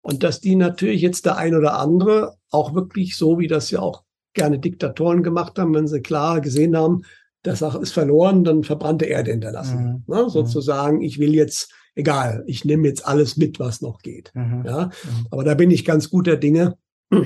[0.00, 3.80] und dass die natürlich jetzt der ein oder andere auch wirklich so, wie das ja
[3.80, 7.02] auch gerne Diktatoren gemacht haben, wenn sie klar gesehen haben,
[7.44, 10.04] der Sache ist verloren, dann verbrannte Erde hinterlassen.
[10.06, 10.14] Mhm.
[10.14, 10.22] Ne?
[10.24, 10.28] Mhm.
[10.28, 14.30] Sozusagen, ich will jetzt, egal, ich nehme jetzt alles mit, was noch geht.
[14.34, 14.64] Mhm.
[14.64, 14.90] Ja?
[15.30, 16.76] Aber da bin ich ganz guter Dinge.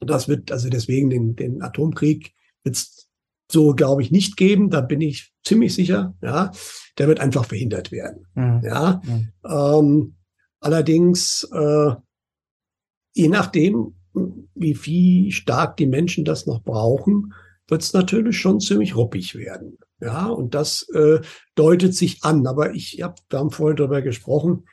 [0.00, 3.03] Das wird, also deswegen den, den Atomkrieg wird es
[3.50, 4.70] so, glaube ich, nicht geben.
[4.70, 6.14] Da bin ich ziemlich sicher.
[6.22, 6.52] Ja,
[6.98, 8.26] der wird einfach verhindert werden.
[8.34, 8.62] Mhm.
[8.64, 9.32] Ja, mhm.
[9.44, 10.14] ähm,
[10.60, 11.94] allerdings, äh,
[13.12, 13.94] je nachdem,
[14.54, 17.34] wie viel stark die Menschen das noch brauchen,
[17.68, 19.78] wird es natürlich schon ziemlich ruppig werden.
[20.00, 21.20] Ja, und das äh,
[21.54, 22.46] deutet sich an.
[22.46, 24.66] Aber ich hab, wir haben vorhin darüber gesprochen,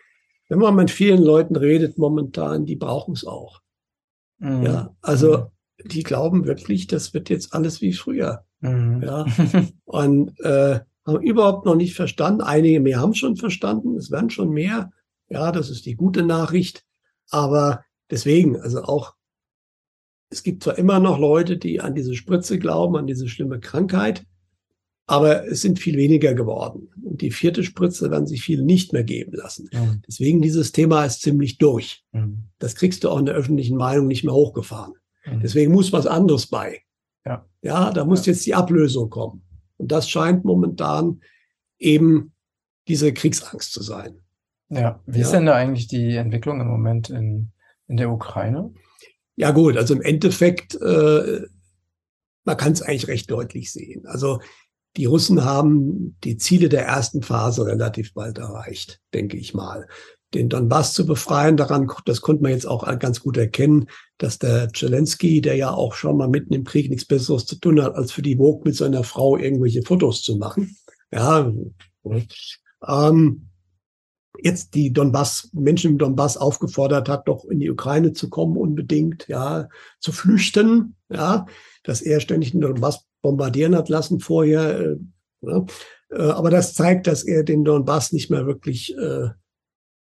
[0.50, 3.62] wenn man mit vielen Leuten redet momentan, die brauchen es auch.
[4.40, 4.64] Mhm.
[4.64, 5.88] Ja, also mhm.
[5.90, 8.46] die glauben wirklich, das wird jetzt alles wie früher.
[8.62, 9.04] Mhm.
[9.04, 9.26] Ja,
[9.86, 12.42] und äh, haben überhaupt noch nicht verstanden.
[12.42, 13.98] Einige mehr haben schon verstanden.
[13.98, 14.92] Es werden schon mehr.
[15.30, 16.84] Ja, das ist die gute Nachricht.
[17.30, 19.16] Aber deswegen, also auch
[20.32, 24.26] es gibt zwar immer noch Leute, die an diese Spritze glauben, an diese schlimme Krankheit,
[25.06, 26.88] aber es sind viel weniger geworden.
[27.04, 29.70] Und die vierte Spritze werden sich viele nicht mehr geben lassen.
[29.74, 30.02] Mhm.
[30.08, 32.06] Deswegen dieses Thema ist ziemlich durch.
[32.14, 32.46] Mhm.
[32.60, 34.94] Das kriegst du auch in der öffentlichen Meinung nicht mehr hochgefahren.
[35.26, 35.42] Mhm.
[35.42, 36.82] Deswegen muss was anderes bei.
[37.26, 38.34] Ja, ja da muss ja.
[38.34, 39.44] jetzt die Ablösung kommen.
[39.78, 41.22] Und das scheint momentan
[41.80, 42.34] eben
[42.88, 44.20] diese Kriegsangst zu sein.
[44.70, 45.26] Ja, wie ja.
[45.26, 47.52] ist denn da eigentlich die Entwicklung im Moment in,
[47.88, 48.74] in der Ukraine?
[49.36, 51.42] Ja gut, also im Endeffekt, äh,
[52.44, 54.06] man kann es eigentlich recht deutlich sehen.
[54.06, 54.40] Also
[54.98, 59.88] die Russen haben die Ziele der ersten Phase relativ bald erreicht, denke ich mal.
[60.34, 64.72] Den Donbass zu befreien, daran, das konnte man jetzt auch ganz gut erkennen, dass der
[64.74, 68.12] Zelensky, der ja auch schon mal mitten im Krieg nichts Besseres zu tun hat, als
[68.12, 70.78] für die Vogue mit seiner Frau irgendwelche Fotos zu machen,
[71.12, 71.52] Ja,
[72.88, 73.48] ähm,
[74.42, 79.28] jetzt die Donbass, Menschen im Donbass aufgefordert hat, doch in die Ukraine zu kommen, unbedingt,
[79.28, 79.68] ja,
[80.00, 81.46] zu flüchten, ja,
[81.84, 84.80] dass er ständig den Donbass bombardieren hat lassen vorher.
[84.80, 84.96] Äh,
[85.42, 85.66] ja.
[86.12, 89.30] Äh, aber das zeigt, dass er den Donbass nicht mehr wirklich äh,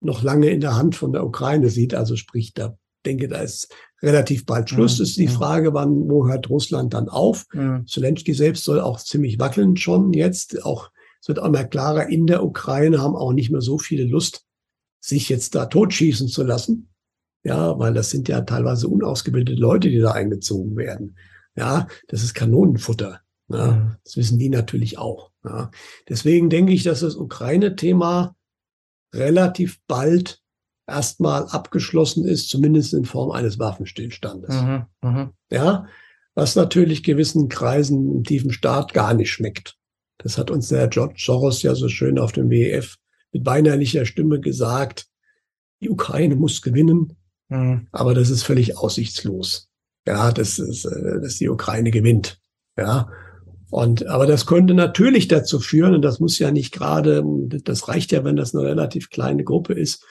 [0.01, 1.95] noch lange in der Hand von der Ukraine sieht.
[1.95, 4.99] Also sprich, da denke, da ist relativ bald Schluss.
[4.99, 5.05] Mhm.
[5.05, 7.47] Ist die Frage, wann, wo hört Russland dann auf?
[7.53, 7.87] Mhm.
[7.87, 10.65] Zelensky selbst soll auch ziemlich wackeln schon jetzt.
[10.65, 14.05] Auch es wird auch mal klarer, in der Ukraine haben auch nicht mehr so viele
[14.05, 14.47] Lust,
[15.01, 16.89] sich jetzt da totschießen zu lassen.
[17.43, 21.17] Ja, weil das sind ja teilweise unausgebildete Leute, die da eingezogen werden.
[21.57, 23.21] Ja, das ist Kanonenfutter.
[23.49, 23.97] Ja, mhm.
[24.05, 25.31] Das wissen die natürlich auch.
[25.45, 25.71] Ja.
[26.09, 28.37] Deswegen denke ich, dass das Ukraine-Thema
[29.15, 30.41] relativ bald
[30.87, 34.55] erstmal abgeschlossen ist, zumindest in Form eines Waffenstillstandes.
[34.55, 35.33] Mhm, mh.
[35.51, 35.87] Ja,
[36.35, 39.77] was natürlich gewissen Kreisen im tiefen Staat gar nicht schmeckt.
[40.19, 42.97] Das hat uns der George Soros ja so schön auf dem WEF
[43.33, 45.09] mit weinerlicher Stimme gesagt.
[45.83, 47.17] Die Ukraine muss gewinnen,
[47.49, 47.89] mhm.
[47.93, 49.69] aber das ist völlig aussichtslos.
[50.07, 52.41] Ja, das ist, äh, dass die Ukraine gewinnt.
[52.77, 53.11] Ja,
[53.71, 57.25] und, aber das könnte natürlich dazu führen, und das muss ja nicht gerade,
[57.65, 60.05] das reicht ja, wenn das eine relativ kleine Gruppe ist,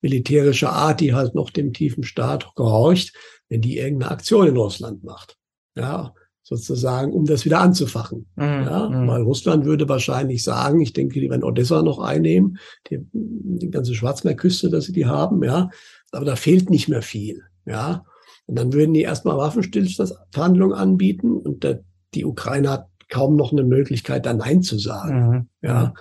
[0.00, 3.14] militärischer Art, die halt noch dem tiefen Staat gehorcht,
[3.48, 5.36] wenn die irgendeine Aktion in Russland macht.
[5.76, 8.26] Ja, sozusagen, um das wieder anzufachen.
[8.36, 8.42] Mhm.
[8.44, 9.08] Ja, mhm.
[9.08, 12.58] weil Russland würde wahrscheinlich sagen, ich denke, die werden Odessa noch einnehmen,
[12.90, 15.70] die, die ganze Schwarzmeerküste, dass sie die haben, ja,
[16.10, 17.42] aber da fehlt nicht mehr viel.
[17.64, 18.04] Ja,
[18.46, 23.62] und dann würden die erstmal Waffenstillstandsverhandlungen anbieten und der, die Ukraine hat kaum noch eine
[23.62, 25.28] Möglichkeit, da Nein zu sagen.
[25.28, 25.48] Mhm.
[25.60, 25.94] Ja.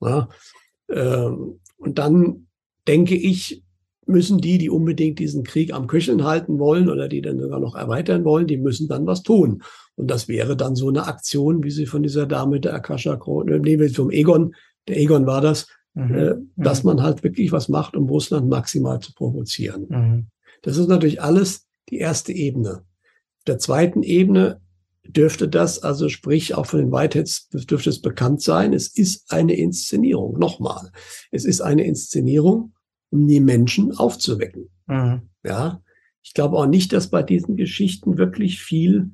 [0.00, 0.28] ja.
[0.90, 2.48] Ähm, und dann
[2.88, 3.62] denke ich,
[4.04, 7.76] müssen die, die unbedingt diesen Krieg am Köcheln halten wollen oder die dann sogar noch
[7.76, 9.62] erweitern wollen, die müssen dann was tun.
[9.94, 13.60] Und das wäre dann so eine Aktion, wie sie von dieser Dame der Akasha Krone,
[13.60, 14.54] nee, vom Egon,
[14.88, 16.14] der Egon war das, mhm.
[16.14, 16.88] äh, dass mhm.
[16.88, 19.86] man halt wirklich was macht, um Russland maximal zu provozieren.
[19.88, 20.26] Mhm.
[20.62, 22.82] Das ist natürlich alles die erste Ebene.
[23.38, 24.60] Auf der zweiten Ebene
[25.08, 29.54] dürfte das, also sprich auch von den Whiteheads dürfte es bekannt sein, es ist eine
[29.54, 30.38] Inszenierung.
[30.38, 30.90] Nochmal,
[31.30, 32.74] es ist eine Inszenierung,
[33.10, 34.70] um die Menschen aufzuwecken.
[34.86, 35.22] Mhm.
[35.44, 35.82] Ja,
[36.22, 39.12] ich glaube auch nicht, dass bei diesen Geschichten wirklich viel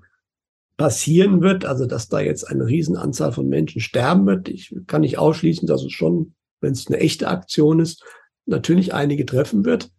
[0.76, 4.48] passieren wird, also dass da jetzt eine Riesenanzahl von Menschen sterben wird.
[4.48, 8.02] Ich kann nicht ausschließen, dass es schon, wenn es eine echte Aktion ist,
[8.46, 9.90] natürlich einige treffen wird.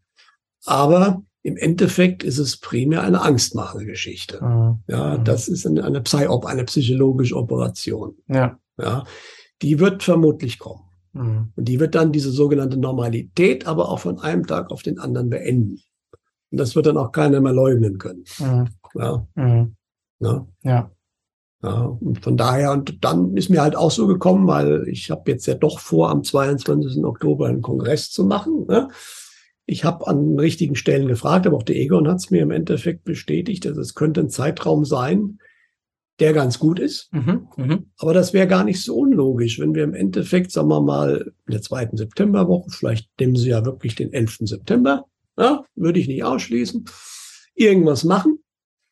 [0.66, 4.44] Aber im Endeffekt ist es primär eine Angstmache-Geschichte.
[4.44, 4.80] Mhm.
[4.88, 5.24] Ja, mhm.
[5.26, 8.16] das ist eine, eine Psy-Op, eine psychologische Operation.
[8.28, 8.58] Ja.
[8.80, 9.04] Ja,
[9.62, 10.84] die wird vermutlich kommen.
[11.12, 11.52] Mhm.
[11.56, 15.30] Und die wird dann diese sogenannte Normalität aber auch von einem Tag auf den anderen
[15.30, 15.82] beenden.
[16.50, 18.24] Und das wird dann auch keiner mehr leugnen können.
[18.40, 18.70] Mhm.
[18.96, 19.28] Ja.
[19.36, 19.76] Mhm.
[20.20, 20.48] ja.
[20.64, 20.92] Ja.
[21.62, 25.32] Ja, und von daher, und dann ist mir halt auch so gekommen, weil ich habe
[25.32, 27.06] jetzt ja doch vor, am 22.
[27.06, 28.66] Oktober einen Kongress zu machen.
[28.68, 28.90] Ne?
[29.66, 33.04] Ich habe an richtigen Stellen gefragt, aber auch der Egon hat es mir im Endeffekt
[33.04, 35.40] bestätigt, dass es könnte ein Zeitraum sein,
[36.20, 37.12] der ganz gut ist.
[37.12, 37.80] Mhm, mh.
[37.98, 41.52] Aber das wäre gar nicht so unlogisch, wenn wir im Endeffekt, sagen wir mal, in
[41.52, 44.40] der zweiten Septemberwoche, vielleicht nehmen Sie ja wirklich den 11.
[44.42, 45.06] September,
[45.38, 46.86] ja, würde ich nicht ausschließen,
[47.56, 48.40] irgendwas machen.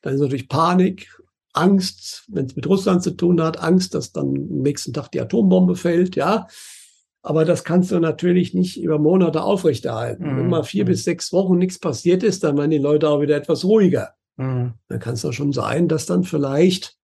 [0.02, 1.16] Dann ist natürlich Panik,
[1.54, 5.22] Angst, wenn es mit Russland zu tun hat, Angst, dass dann am nächsten Tag die
[5.22, 6.48] Atombombe fällt, ja.
[7.24, 10.24] Aber das kannst du natürlich nicht über Monate aufrechterhalten.
[10.24, 10.38] Mhm.
[10.38, 10.90] Wenn mal vier mhm.
[10.90, 14.16] bis sechs Wochen nichts passiert ist, dann werden die Leute auch wieder etwas ruhiger.
[14.38, 14.74] Mhm.
[14.88, 16.98] Dann kann es doch schon sein, dass dann vielleicht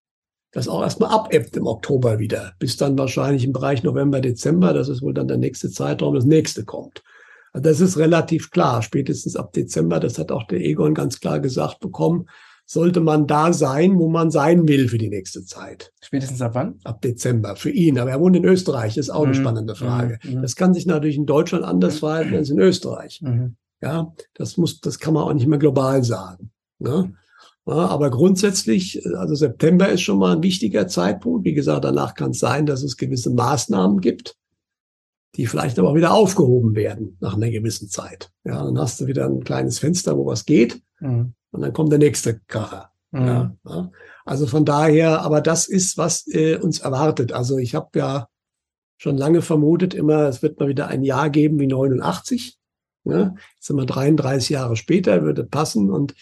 [0.53, 4.89] das auch erstmal abebbt im Oktober wieder, bis dann wahrscheinlich im Bereich November, Dezember, das
[4.89, 7.03] ist wohl dann der nächste Zeitraum, das nächste kommt.
[7.53, 11.41] Also das ist relativ klar, spätestens ab Dezember, das hat auch der Egon ganz klar
[11.41, 12.27] gesagt bekommen,
[12.67, 15.93] sollte man da sein, wo man sein will für die nächste Zeit.
[16.03, 16.81] Spätestens ab wann?
[16.83, 17.99] Ab Dezember für ihn.
[17.99, 19.41] Aber er wohnt in Österreich, das ist auch eine mhm.
[19.41, 19.79] spannende mhm.
[19.79, 20.19] Frage.
[20.25, 20.43] Mhm.
[20.43, 21.99] Das kann sich natürlich in Deutschland anders mhm.
[22.01, 23.23] verhalten als in Österreich.
[23.23, 23.57] Mhm.
[23.81, 26.51] Ja, das muss, das kann man auch nicht mehr global sagen.
[26.81, 27.15] Ne?
[27.67, 31.45] Ja, aber grundsätzlich, also September ist schon mal ein wichtiger Zeitpunkt.
[31.45, 34.37] Wie gesagt, danach kann es sein, dass es gewisse Maßnahmen gibt,
[35.37, 38.33] die vielleicht aber auch wieder aufgehoben werden nach einer gewissen Zeit.
[38.45, 40.81] Ja, dann hast du wieder ein kleines Fenster, wo was geht.
[40.99, 42.91] Mhm und dann kommt der nächste Kracher.
[43.11, 43.27] Mhm.
[43.27, 43.91] Ja, ja.
[44.25, 47.33] Also von daher, aber das ist, was äh, uns erwartet.
[47.33, 48.29] Also ich habe ja
[48.99, 52.59] schon lange vermutet, immer, es wird mal wieder ein Jahr geben wie 89.
[53.05, 53.35] Ne?
[53.55, 55.91] Jetzt sind wir 33 Jahre später, würde passen.
[55.91, 56.15] Und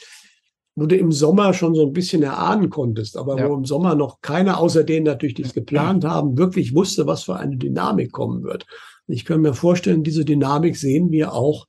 [0.76, 3.48] wo du im Sommer schon so ein bisschen erahnen konntest, aber ja.
[3.48, 7.24] wo im Sommer noch keiner außer denen natürlich, die es geplant haben, wirklich wusste, was
[7.24, 8.66] für eine Dynamik kommen wird.
[9.06, 11.66] Und ich kann mir vorstellen, diese Dynamik sehen wir auch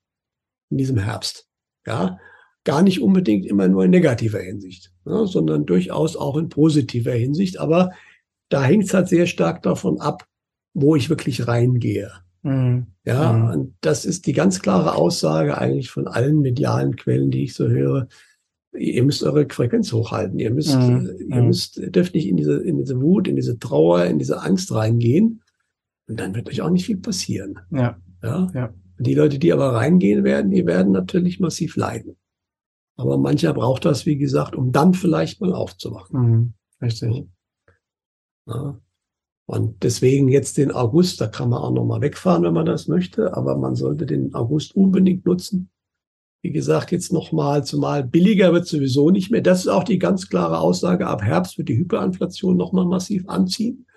[0.69, 1.47] in diesem Herbst.
[1.85, 2.17] Ja,
[2.65, 7.59] gar nicht unbedingt immer nur in negativer Hinsicht, ja, sondern durchaus auch in positiver Hinsicht.
[7.59, 7.91] Aber
[8.49, 10.27] da hängt es halt sehr stark davon ab,
[10.73, 12.11] wo ich wirklich reingehe.
[12.41, 12.87] Mhm.
[13.05, 13.49] Ja, mhm.
[13.49, 17.67] und das ist die ganz klare Aussage eigentlich von allen medialen Quellen, die ich so
[17.67, 18.07] höre.
[18.77, 20.37] Ihr müsst eure Frequenz hochhalten.
[20.39, 21.09] Ihr müsst, mhm.
[21.29, 21.47] ihr mhm.
[21.47, 25.41] müsst, dürft nicht in diese, in diese Wut, in diese Trauer, in diese Angst reingehen.
[26.07, 27.59] Und dann wird euch auch nicht viel passieren.
[27.71, 27.97] Ja.
[28.21, 28.51] Ja.
[28.53, 28.73] ja.
[28.97, 32.15] Die Leute, die aber reingehen werden, die werden natürlich massiv leiden.
[32.97, 36.19] Aber mancher braucht das, wie gesagt, um dann vielleicht mal aufzuwachen.
[36.19, 37.27] Mhm, richtig.
[38.47, 38.79] Ja.
[39.47, 42.87] Und deswegen jetzt den August, da kann man auch noch mal wegfahren, wenn man das
[42.87, 45.69] möchte, aber man sollte den August unbedingt nutzen.
[46.41, 49.41] Wie gesagt, jetzt noch mal, zumal billiger wird sowieso nicht mehr.
[49.41, 51.07] Das ist auch die ganz klare Aussage.
[51.07, 53.87] Ab Herbst wird die Hyperinflation noch mal massiv anziehen.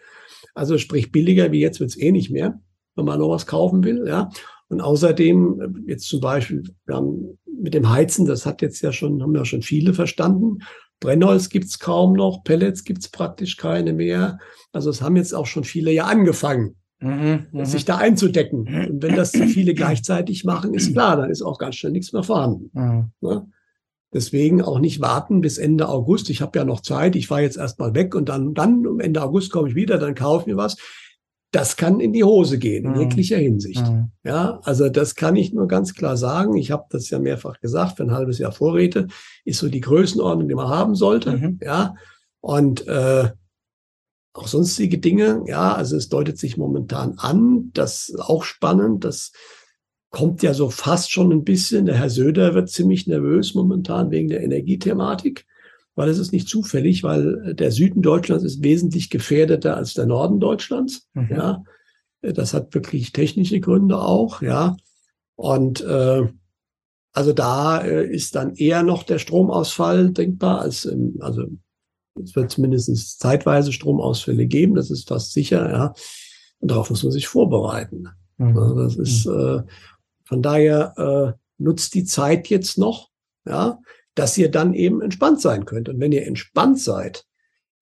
[0.55, 2.61] Also sprich billiger wie jetzt wird es eh nicht mehr,
[2.97, 4.07] wenn man noch was kaufen will.
[4.07, 4.31] Ja.
[4.69, 9.23] Und außerdem, jetzt zum Beispiel, wir haben mit dem Heizen, das hat jetzt ja schon,
[9.23, 10.59] haben ja schon viele verstanden.
[11.01, 14.38] Brennholz gibt's kaum noch, Pellets gibt's praktisch keine mehr.
[14.73, 17.64] Also es haben jetzt auch schon viele ja angefangen, mhm, mhm.
[17.64, 18.66] sich da einzudecken.
[18.90, 22.12] Und wenn das zu viele gleichzeitig machen, ist klar, dann ist auch ganz schnell nichts
[22.12, 22.71] mehr vorhanden.
[22.73, 23.11] Mhm.
[23.21, 23.47] Ne?
[24.12, 26.31] Deswegen auch nicht warten bis Ende August.
[26.31, 27.14] Ich habe ja noch Zeit.
[27.14, 30.14] Ich fahre jetzt erstmal weg und dann, dann um Ende August komme ich wieder, dann
[30.14, 30.77] kaufe ich mir was
[31.51, 33.01] das kann in die Hose gehen, in mhm.
[33.01, 33.87] jeglicher Hinsicht.
[33.87, 34.11] Mhm.
[34.23, 36.57] Ja, also das kann ich nur ganz klar sagen.
[36.57, 39.07] Ich habe das ja mehrfach gesagt, für ein halbes Jahr Vorräte
[39.45, 41.33] ist so die Größenordnung, die man haben sollte.
[41.33, 41.61] Mhm.
[41.63, 41.95] Ja,
[42.41, 43.31] und äh,
[44.35, 45.43] auch sonstige Dinge.
[45.47, 49.33] Ja, also es deutet sich momentan an, das ist auch spannend, das
[50.11, 51.87] kommt ja so fast schon ein bisschen.
[51.87, 55.47] Der Herr Söder wird ziemlich nervös momentan wegen der Energiethematik
[55.99, 60.39] weil es ist nicht zufällig, weil der Süden Deutschlands ist wesentlich gefährdeter als der Norden
[60.39, 61.09] Deutschlands.
[61.13, 61.29] Mhm.
[61.29, 61.65] Ja,
[62.23, 64.41] das hat wirklich technische Gründe auch.
[64.41, 64.77] Ja,
[65.35, 66.29] und äh,
[67.13, 71.47] also da äh, ist dann eher noch der Stromausfall denkbar als im, also
[72.23, 75.95] es wird zumindest zeitweise Stromausfälle geben, das ist fast sicher, ja.
[76.61, 78.07] Und darauf muss man sich vorbereiten.
[78.37, 78.55] Mhm.
[78.57, 79.33] Ja, das ist mhm.
[79.33, 79.63] äh,
[80.23, 83.11] von daher äh, nutzt die Zeit jetzt noch,
[83.45, 83.81] ja
[84.18, 85.88] dass ihr dann eben entspannt sein könnt.
[85.88, 87.24] Und wenn ihr entspannt seid,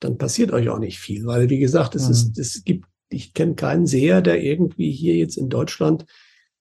[0.00, 2.10] dann passiert euch auch nicht viel, weil wie gesagt, es mhm.
[2.10, 6.04] ist, es gibt, ich kenne keinen Seher, der irgendwie hier jetzt in Deutschland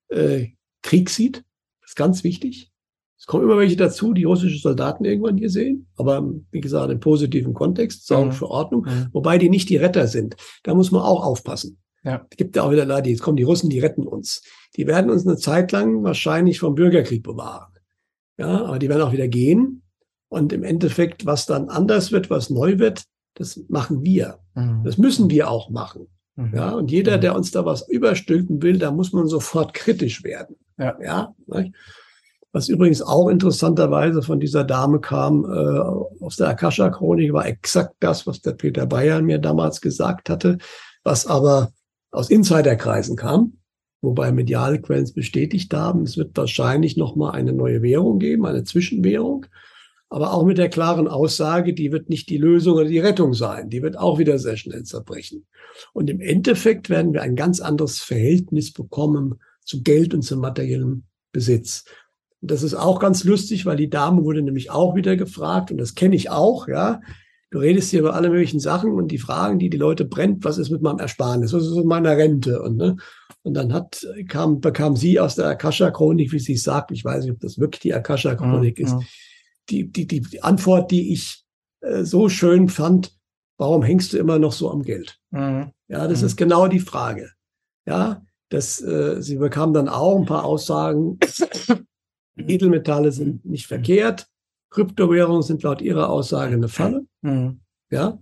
[0.07, 0.47] äh,
[0.81, 1.43] Krieg sieht.
[1.81, 2.71] Das ist ganz wichtig.
[3.19, 7.01] Es kommen immer welche dazu, die russische Soldaten irgendwann hier sehen, aber wie gesagt, im
[7.01, 8.33] positiven Kontext, sorgen mhm.
[8.33, 9.07] für Ordnung, mhm.
[9.11, 10.37] wobei die nicht die Retter sind.
[10.63, 11.79] Da muss man auch aufpassen.
[12.05, 12.25] Ja.
[12.29, 14.41] Es gibt ja auch wieder Leute, jetzt kommen die Russen, die retten uns.
[14.77, 17.74] Die werden uns eine Zeit lang wahrscheinlich vom Bürgerkrieg bewahren.
[18.37, 19.81] Ja, aber die werden auch wieder gehen.
[20.27, 23.03] Und im Endeffekt, was dann anders wird, was neu wird,
[23.35, 24.39] das machen wir.
[24.55, 24.83] Mhm.
[24.83, 26.07] Das müssen wir auch machen.
[26.35, 26.53] Mhm.
[26.55, 27.21] Ja, und jeder, mhm.
[27.21, 30.55] der uns da was überstülpen will, da muss man sofort kritisch werden.
[30.77, 30.97] Ja.
[31.01, 31.71] ja ne?
[32.51, 38.25] Was übrigens auch interessanterweise von dieser Dame kam, äh, aus der Akasha-Chronik, war exakt das,
[38.27, 40.57] was der Peter Bayern mir damals gesagt hatte,
[41.03, 41.71] was aber
[42.11, 43.57] aus Insiderkreisen kam
[44.05, 46.03] wobei mediale Quellen es bestätigt haben.
[46.03, 49.45] Es wird wahrscheinlich nochmal eine neue Währung geben, eine Zwischenwährung,
[50.09, 53.69] aber auch mit der klaren Aussage, die wird nicht die Lösung oder die Rettung sein.
[53.69, 55.45] Die wird auch wieder sehr schnell zerbrechen.
[55.93, 61.05] Und im Endeffekt werden wir ein ganz anderes Verhältnis bekommen zu Geld und zum materiellen
[61.31, 61.83] Besitz.
[62.41, 65.77] Und das ist auch ganz lustig, weil die Dame wurde nämlich auch wieder gefragt und
[65.79, 67.01] das kenne ich auch, ja.
[67.55, 70.57] Du redest hier über alle möglichen Sachen und die Fragen, die die Leute brennt, was
[70.57, 72.97] ist mit meinem Ersparnis, was ist mit meiner Rente und ne?
[73.43, 77.31] Und dann hat, kam, bekam sie aus der Akasha-Chronik, wie sie sagt, ich weiß nicht,
[77.31, 78.99] ob das wirklich die Akasha-Chronik ja, ist, ja.
[79.69, 81.45] Die, die, die Antwort, die ich
[81.79, 83.17] äh, so schön fand,
[83.57, 85.17] warum hängst du immer noch so am Geld?
[85.31, 85.71] Mhm.
[85.87, 86.25] Ja, das mhm.
[86.25, 87.31] ist genau die Frage.
[87.87, 91.19] Ja, das, äh, sie bekam dann auch ein paar Aussagen.
[92.35, 94.27] Edelmetalle sind nicht verkehrt.
[94.75, 97.07] Kryptowährungen sind laut ihrer Aussage eine Falle.
[97.21, 97.61] Mhm.
[97.89, 98.19] Ja,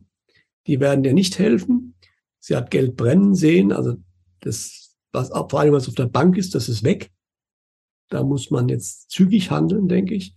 [0.68, 1.96] die werden dir nicht helfen.
[2.40, 3.96] Sie hat Geld brennen sehen, also
[4.42, 7.12] das was vor allem was auf der Bank ist, das ist weg.
[8.10, 10.36] Da muss man jetzt zügig handeln, denke ich.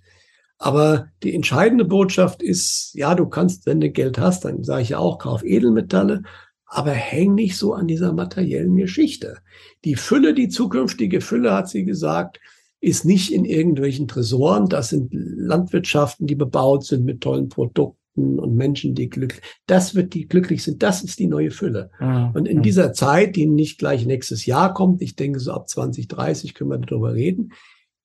[0.58, 4.88] Aber die entscheidende Botschaft ist, ja, du kannst, wenn du Geld hast, dann sage ich
[4.90, 6.22] ja auch, kauf Edelmetalle,
[6.64, 9.38] aber häng nicht so an dieser materiellen Geschichte.
[9.84, 12.40] Die Fülle, die zukünftige Fülle, hat sie gesagt,
[12.80, 14.68] ist nicht in irgendwelchen Tresoren.
[14.68, 20.14] Das sind Landwirtschaften, die bebaut sind mit tollen Produkten und Menschen, die glücklich, das wird
[20.14, 21.90] die glücklich sind, das ist die neue Fülle.
[22.00, 22.30] Mhm.
[22.34, 26.54] Und in dieser Zeit, die nicht gleich nächstes Jahr kommt, ich denke so ab 2030
[26.54, 27.52] können wir darüber reden,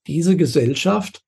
[0.08, 1.24] diese Gesellschaft,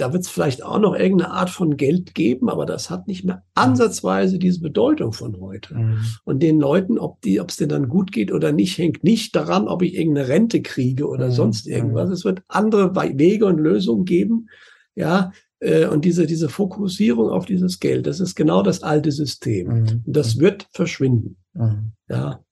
[0.00, 3.24] da wird es vielleicht auch noch irgendeine Art von Geld geben, aber das hat nicht
[3.24, 5.74] mehr ansatzweise diese Bedeutung von heute.
[5.74, 5.98] Mhm.
[6.24, 9.36] Und den Leuten, ob die, ob es denen dann gut geht oder nicht, hängt nicht
[9.36, 11.32] daran, ob ich irgendeine Rente kriege oder mhm.
[11.32, 12.08] sonst irgendwas.
[12.08, 12.14] Mhm.
[12.14, 14.48] Es wird andere Wege und Lösungen geben,
[14.94, 19.68] ja, äh, und diese, diese Fokussierung auf dieses Geld, das ist genau das alte System.
[19.68, 20.02] Mhm.
[20.06, 21.36] Und das wird verschwinden.
[21.52, 21.92] Mhm.
[22.08, 22.42] Ja.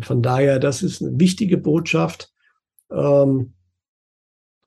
[0.00, 2.32] von daher, das ist eine wichtige Botschaft.
[2.90, 3.54] Ähm,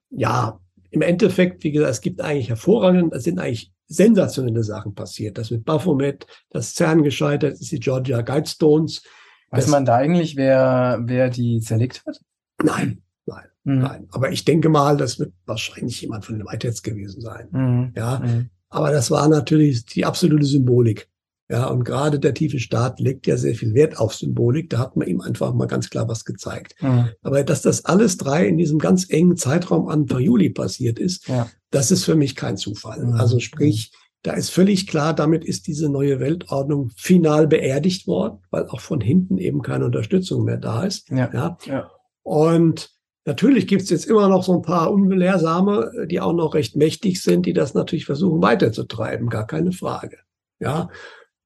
[0.09, 0.59] ja,
[0.95, 5.37] im Endeffekt, wie gesagt, es gibt eigentlich hervorragende, es sind eigentlich sensationelle Sachen passiert.
[5.37, 9.03] Das mit Baphomet, das CERN gescheitert, das ist die Georgia Guidestones.
[9.51, 12.19] Weiß man da eigentlich, wer, wer die zerlegt hat?
[12.63, 13.79] Nein, nein, mhm.
[13.79, 14.07] nein.
[14.11, 17.49] Aber ich denke mal, das wird wahrscheinlich jemand von den Whiteheads gewesen sein.
[17.51, 17.93] Mhm.
[17.95, 18.49] Ja, mhm.
[18.69, 21.09] aber das war natürlich die absolute Symbolik.
[21.47, 24.69] Ja, und gerade der tiefe Staat legt ja sehr viel Wert auf Symbolik.
[24.71, 26.75] Da hat man ihm einfach mal ganz klar was gezeigt.
[26.81, 27.09] Mhm.
[27.21, 31.47] Aber dass das alles drei in diesem ganz engen Zeitraum Anfang Juli passiert ist, ja.
[31.69, 33.05] das ist für mich kein Zufall.
[33.05, 33.13] Mhm.
[33.13, 33.91] Also sprich,
[34.23, 38.99] da ist völlig klar, damit ist diese neue Weltordnung final beerdigt worden, weil auch von
[38.99, 41.11] hinten eben keine Unterstützung mehr da ist.
[41.11, 41.29] Ja.
[41.31, 41.57] ja.
[41.65, 41.91] ja.
[42.23, 42.89] Und
[43.25, 47.21] natürlich gibt es jetzt immer noch so ein paar Ungelehrsame, die auch noch recht mächtig
[47.21, 50.17] sind, die das natürlich versuchen weiterzutreiben, gar keine Frage.
[50.59, 50.89] Ja,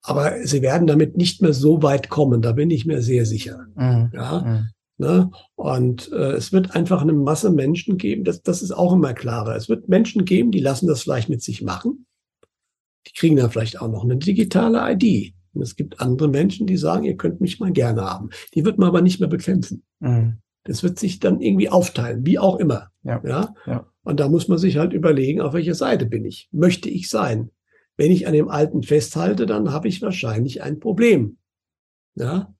[0.01, 3.67] aber sie werden damit nicht mehr so weit kommen, da bin ich mir sehr sicher.
[3.75, 4.11] Mhm.
[4.13, 4.41] Ja.
[4.41, 4.69] Mhm.
[4.97, 5.31] Ne?
[5.55, 9.55] Und äh, es wird einfach eine Masse Menschen geben, das, das ist auch immer klarer.
[9.55, 12.05] Es wird Menschen geben, die lassen das vielleicht mit sich machen.
[13.07, 15.33] Die kriegen dann vielleicht auch noch eine digitale ID.
[15.53, 18.29] Und es gibt andere Menschen, die sagen, ihr könnt mich mal gerne haben.
[18.53, 19.83] Die wird man aber nicht mehr bekämpfen.
[19.99, 20.39] Mhm.
[20.65, 22.89] Das wird sich dann irgendwie aufteilen, wie auch immer.
[23.03, 23.21] Ja.
[23.25, 23.55] ja.
[23.65, 23.87] Ja?
[24.03, 26.49] Und da muss man sich halt überlegen, auf welcher Seite bin ich?
[26.51, 27.51] Möchte ich sein?
[27.99, 31.35] Wenn ich an dem Alten festhalte, dann habe ich wahrscheinlich ein Problem.
[32.15, 32.53] Ja,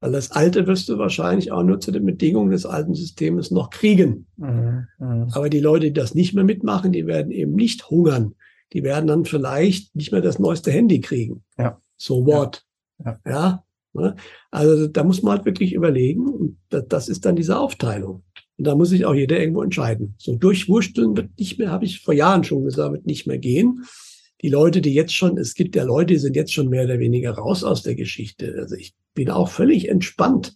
[0.00, 3.70] weil das Alte wirst du wahrscheinlich auch nur zu den Bedingungen des alten Systems noch
[3.70, 4.26] kriegen.
[4.36, 5.28] Mhm, mh.
[5.32, 8.34] Aber die Leute, die das nicht mehr mitmachen, die werden eben nicht hungern.
[8.74, 11.42] Die werden dann vielleicht nicht mehr das neueste Handy kriegen.
[11.56, 11.80] Ja.
[11.96, 12.62] So what?
[13.02, 13.18] Ja.
[13.24, 13.32] ja.
[13.32, 13.64] ja?
[13.94, 14.16] Ne?
[14.50, 16.28] Also da muss man halt wirklich überlegen.
[16.28, 18.22] Und das, ist dann diese Aufteilung.
[18.58, 20.14] Und da muss sich auch jeder irgendwo entscheiden.
[20.18, 23.82] So durchwursteln wird nicht mehr, habe ich vor Jahren schon gesagt, wird nicht mehr gehen
[24.44, 26.98] die Leute, die jetzt schon, es gibt ja Leute, die sind jetzt schon mehr oder
[26.98, 28.54] weniger raus aus der Geschichte.
[28.58, 30.54] Also ich bin auch völlig entspannt.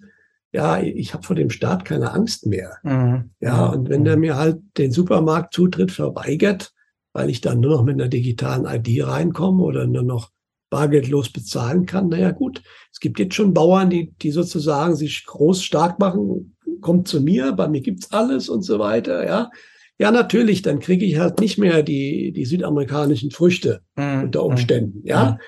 [0.52, 2.76] Ja, ich habe vor dem Staat keine Angst mehr.
[2.82, 3.30] Mhm.
[3.40, 6.74] Ja, und wenn der mir halt den Supermarktzutritt verweigert,
[7.14, 10.32] weil ich dann nur noch mit einer digitalen ID reinkomme oder nur noch
[10.68, 12.62] bargeldlos bezahlen kann, naja gut,
[12.92, 17.52] es gibt jetzt schon Bauern, die, die sozusagen sich groß stark machen, kommt zu mir,
[17.52, 19.50] bei mir gibt's alles und so weiter, ja.
[19.98, 24.24] Ja, natürlich, dann kriege ich halt nicht mehr die, die südamerikanischen Früchte mhm.
[24.24, 25.32] unter Umständen, ja.
[25.32, 25.38] Mhm.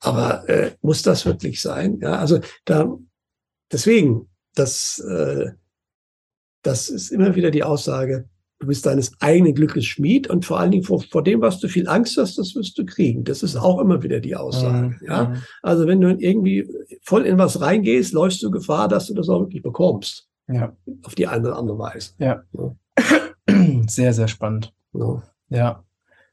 [0.00, 1.98] Aber äh, muss das wirklich sein?
[2.00, 2.96] Ja, also da
[3.72, 5.50] deswegen, das, äh,
[6.62, 8.28] das ist immer wieder die Aussage,
[8.60, 11.68] du bist deines eigenen Glückes Schmied und vor allen Dingen vor, vor dem, was du
[11.68, 13.24] viel Angst hast, das wirst du kriegen.
[13.24, 14.96] Das ist auch immer wieder die Aussage.
[15.00, 15.06] Mhm.
[15.06, 15.42] Ja, mhm.
[15.62, 16.68] also wenn du irgendwie
[17.02, 20.28] voll in was reingehst, läufst du Gefahr, dass du das auch wirklich bekommst.
[20.48, 20.76] Ja.
[21.02, 22.12] Auf die eine oder andere Weise.
[22.18, 22.42] Ja.
[22.52, 22.74] ja.
[23.88, 24.74] Sehr, sehr spannend.
[24.92, 25.22] Ja.
[25.48, 25.84] ja.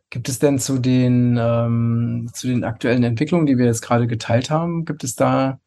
[0.09, 4.49] Gibt es denn zu den, ähm, zu den aktuellen Entwicklungen, die wir jetzt gerade geteilt
[4.49, 5.59] haben, gibt es da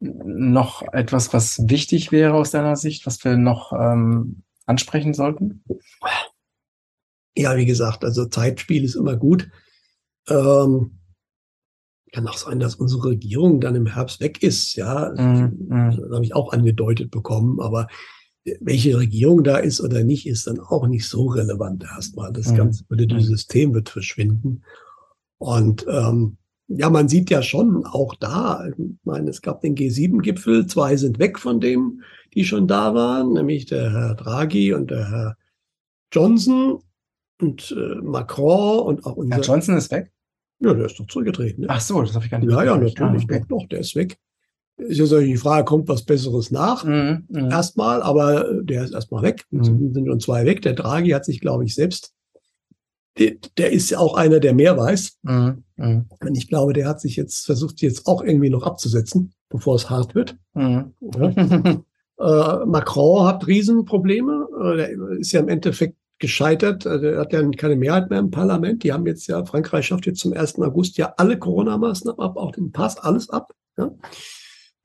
[0.00, 5.64] noch etwas, was wichtig wäre aus deiner Sicht, was wir noch ähm, ansprechen sollten?
[7.36, 9.48] Ja, wie gesagt, also Zeitspiel ist immer gut.
[10.28, 10.98] Ähm,
[12.12, 14.74] kann auch sein, dass unsere Regierung dann im Herbst weg ist.
[14.76, 15.96] Ja, mm, mm.
[15.96, 17.60] das habe ich auch angedeutet bekommen.
[17.60, 17.88] Aber
[18.60, 22.32] welche Regierung da ist oder nicht, ist dann auch nicht so relevant erstmal.
[22.32, 22.56] Das mhm.
[22.56, 23.34] ganze politische mhm.
[23.34, 24.62] System wird verschwinden.
[25.38, 26.36] Und ähm,
[26.68, 28.74] ja, man sieht ja schon auch da, ich
[29.04, 32.02] meine, es gab den G7-Gipfel, zwei sind weg von dem,
[32.34, 35.36] die schon da waren, nämlich der Herr Draghi und der Herr
[36.12, 36.82] Johnson
[37.40, 39.36] und äh, Macron und auch unser.
[39.36, 40.12] Herr Johnson ist weg?
[40.60, 41.62] Ja, der ist doch zurückgetreten.
[41.62, 41.66] Ne?
[41.70, 43.44] Ach so, das habe ich gar nicht Ja, ja, natürlich, ah, okay.
[43.48, 44.18] doch, doch, der ist weg
[44.78, 46.84] ist jetzt die Frage, kommt was Besseres nach?
[46.84, 47.50] Mhm, mh.
[47.50, 49.44] Erstmal, aber der ist erstmal weg.
[49.50, 49.92] Mhm.
[49.92, 50.62] sind schon zwei weg.
[50.62, 52.14] Der Draghi hat sich, glaube ich, selbst,
[53.18, 55.18] der, der ist ja auch einer, der mehr weiß.
[55.22, 56.04] Mhm, mh.
[56.20, 59.90] Und ich glaube, der hat sich jetzt versucht, jetzt auch irgendwie noch abzusetzen, bevor es
[59.90, 60.36] hart wird.
[60.54, 60.94] Mhm.
[61.00, 61.82] Ja.
[62.62, 64.48] äh, Macron hat Riesenprobleme.
[64.62, 66.86] Äh, der ist ja im Endeffekt gescheitert.
[66.86, 68.82] Also er hat ja keine Mehrheit mehr im Parlament.
[68.82, 70.60] Die haben jetzt ja, Frankreich schafft jetzt zum 1.
[70.60, 73.52] August ja alle Corona-Maßnahmen ab, auch den Pass, alles ab.
[73.76, 73.90] Ja.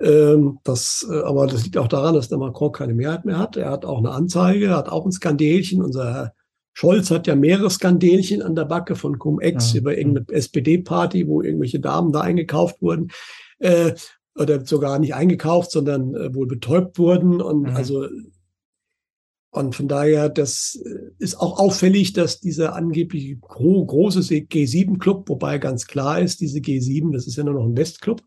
[0.01, 3.57] Ähm, das, äh, aber das liegt auch daran, dass der Macron keine Mehrheit mehr hat.
[3.57, 5.81] Er hat auch eine Anzeige, er hat auch ein Skandelchen.
[5.81, 6.33] Unser Herr
[6.73, 9.81] Scholz hat ja mehrere Skandelchen an der Backe von Cum-Ex ja.
[9.81, 13.11] über irgendeine SPD-Party, wo irgendwelche Damen da eingekauft wurden.
[13.59, 13.93] Äh,
[14.35, 17.39] oder sogar nicht eingekauft, sondern äh, wohl betäubt wurden.
[17.41, 17.75] Und mhm.
[17.75, 18.07] also
[19.51, 25.59] und von daher, das äh, ist auch auffällig, dass dieser angeblich gro große G7-Club, wobei
[25.59, 28.23] ganz klar ist, diese G7, das ist ja nur noch ein Westclub,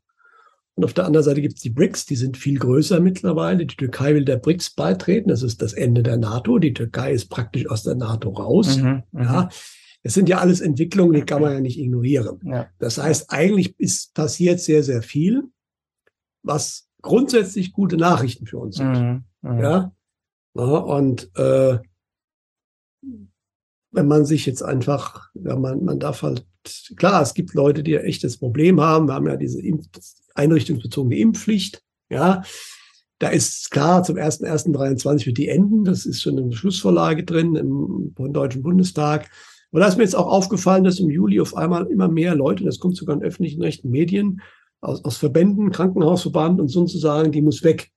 [0.77, 3.65] und auf der anderen Seite gibt es die BRICS, die sind viel größer mittlerweile.
[3.65, 5.31] Die Türkei will der BRICS beitreten.
[5.31, 6.59] Das ist das Ende der NATO.
[6.59, 8.77] Die Türkei ist praktisch aus der NATO raus.
[8.77, 9.23] Mhm, mhm.
[9.23, 9.49] ja.
[10.03, 12.41] Das sind ja alles Entwicklungen, die kann man ja nicht ignorieren.
[12.45, 12.69] Ja.
[12.79, 15.45] Das heißt, eigentlich ist passiert sehr, sehr viel,
[16.43, 18.93] was grundsätzlich gute Nachrichten für uns sind.
[18.93, 19.25] Mhm.
[19.41, 19.59] Mhm.
[19.59, 19.93] Ja?
[20.55, 20.63] ja?
[20.63, 21.79] Und äh,
[23.93, 26.47] wenn man sich jetzt einfach, ja, man, man darf halt,
[26.97, 29.09] klar, es gibt Leute, die ein echtes Problem haben.
[29.09, 29.87] Wir haben ja diese Impf
[30.37, 31.83] einrichtungsbezogene Impfpflicht.
[32.09, 32.43] Ja,
[33.19, 35.85] da ist klar, zum 1.1.23 wird die enden.
[35.85, 39.31] Das ist schon eine Schlussvorlage drin im, Deutschen Bundestag.
[39.71, 42.65] Und da ist mir jetzt auch aufgefallen, dass im Juli auf einmal immer mehr Leute,
[42.65, 44.41] das kommt sogar in öffentlichen rechten Medien,
[44.81, 47.91] aus, aus Verbänden, Krankenhausverband und so zu sagen, die muss weg.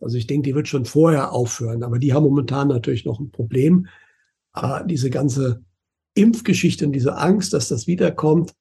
[0.00, 3.30] Also ich denke, die wird schon vorher aufhören, aber die haben momentan natürlich noch ein
[3.30, 3.86] Problem.
[4.52, 5.62] Aber diese ganze
[6.14, 8.54] Impfgeschichte und diese Angst, dass das wiederkommt,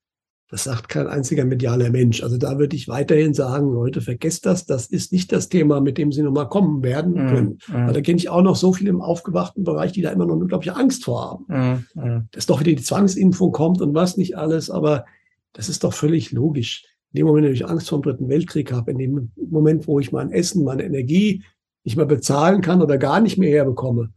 [0.50, 2.24] das sagt kein einziger medialer Mensch.
[2.24, 4.66] Also da würde ich weiterhin sagen, Leute, vergesst das.
[4.66, 7.60] Das ist nicht das Thema, mit dem Sie nochmal kommen werden mhm, können.
[7.68, 7.94] Mm, mm.
[7.94, 10.44] Da kenne ich auch noch so viele im aufgewachten Bereich, die da immer noch eine
[10.44, 11.86] unglaubliche Angst vor haben.
[11.96, 14.70] Mm, Dass doch wieder die Zwangsimpfung kommt und was nicht alles.
[14.70, 15.06] Aber
[15.52, 16.86] das ist doch völlig logisch.
[17.12, 20.00] In dem Moment, wenn ich Angst vor dem Dritten Weltkrieg habe, in dem Moment, wo
[20.00, 21.44] ich mein Essen, meine Energie
[21.84, 24.14] nicht mehr bezahlen kann oder gar nicht mehr herbekomme,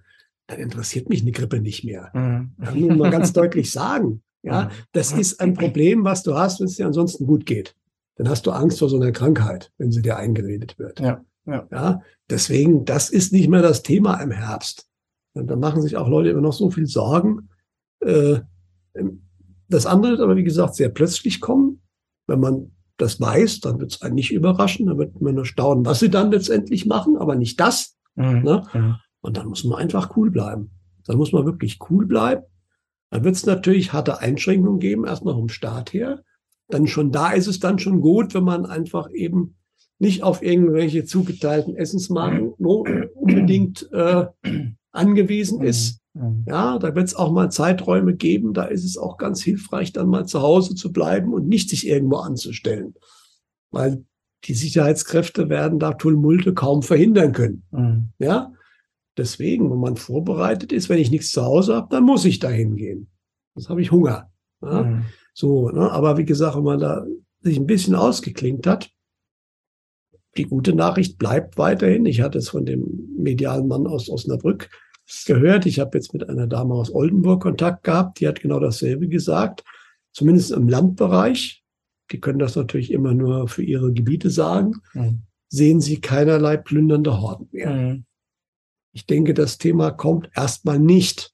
[0.47, 2.11] dann interessiert mich eine Grippe nicht mehr.
[2.15, 2.53] Mhm.
[2.63, 4.23] Kann nur mal ganz deutlich sagen.
[4.43, 7.75] Ja, das ist ein Problem, was du hast, wenn es dir ansonsten gut geht.
[8.17, 11.01] Dann hast du Angst vor so einer Krankheit, wenn sie dir eingeredet wird.
[11.01, 11.67] Ja, ja.
[11.71, 14.89] ja deswegen, das ist nicht mehr das Thema im Herbst.
[15.35, 17.49] Und da machen sich auch Leute immer noch so viel Sorgen.
[18.01, 18.41] Äh,
[19.69, 21.83] das andere wird aber, wie gesagt, sehr plötzlich kommen.
[22.27, 24.87] Wenn man das weiß, dann wird es einen nicht überraschen.
[24.87, 27.97] Dann wird man nur staunen, was sie dann letztendlich machen, aber nicht das.
[28.17, 28.43] Mhm.
[28.43, 28.99] Ne?
[29.21, 30.71] Und dann muss man einfach cool bleiben.
[31.07, 32.43] Dann muss man wirklich cool bleiben.
[33.11, 36.23] Dann wird es natürlich harte Einschränkungen geben, erstmal vom Staat her.
[36.69, 39.57] Dann schon da ist es dann schon gut, wenn man einfach eben
[39.99, 44.27] nicht auf irgendwelche zugeteilten Essensmarken unbedingt äh,
[44.93, 45.65] angewiesen mhm.
[45.65, 46.01] ist.
[46.15, 46.45] Mhm.
[46.49, 50.09] Ja, da wird es auch mal Zeiträume geben, da ist es auch ganz hilfreich, dann
[50.09, 52.95] mal zu Hause zu bleiben und nicht sich irgendwo anzustellen.
[53.71, 54.05] Weil
[54.45, 57.63] die Sicherheitskräfte werden da Tummulte kaum verhindern können.
[57.71, 58.09] Mhm.
[58.19, 58.53] Ja,
[59.17, 62.77] Deswegen, wenn man vorbereitet ist, wenn ich nichts zu Hause habe, dann muss ich dahin
[62.77, 63.11] gehen.
[63.55, 64.31] Sonst habe ich Hunger.
[64.63, 64.83] Ja?
[64.85, 65.05] Mhm.
[65.35, 65.91] So, ne?
[65.91, 67.05] aber wie gesagt, wenn man da
[67.43, 68.91] sich ein bisschen ausgeklinkt hat,
[70.37, 72.07] die gute Nachricht bleibt weiterhin.
[72.07, 74.71] Ich hatte es von dem medialen Mann aus Osnabrück
[75.27, 75.67] gehört.
[75.67, 79.65] Ich habe jetzt mit einer Dame aus Oldenburg Kontakt gehabt, die hat genau dasselbe gesagt.
[80.13, 81.65] Zumindest im Landbereich.
[82.13, 84.75] Die können das natürlich immer nur für ihre Gebiete sagen.
[84.95, 85.23] Mhm.
[85.49, 87.71] Sehen sie keinerlei plündernde Horden mehr.
[87.71, 88.05] Mhm.
[88.93, 91.33] Ich denke, das Thema kommt erstmal nicht.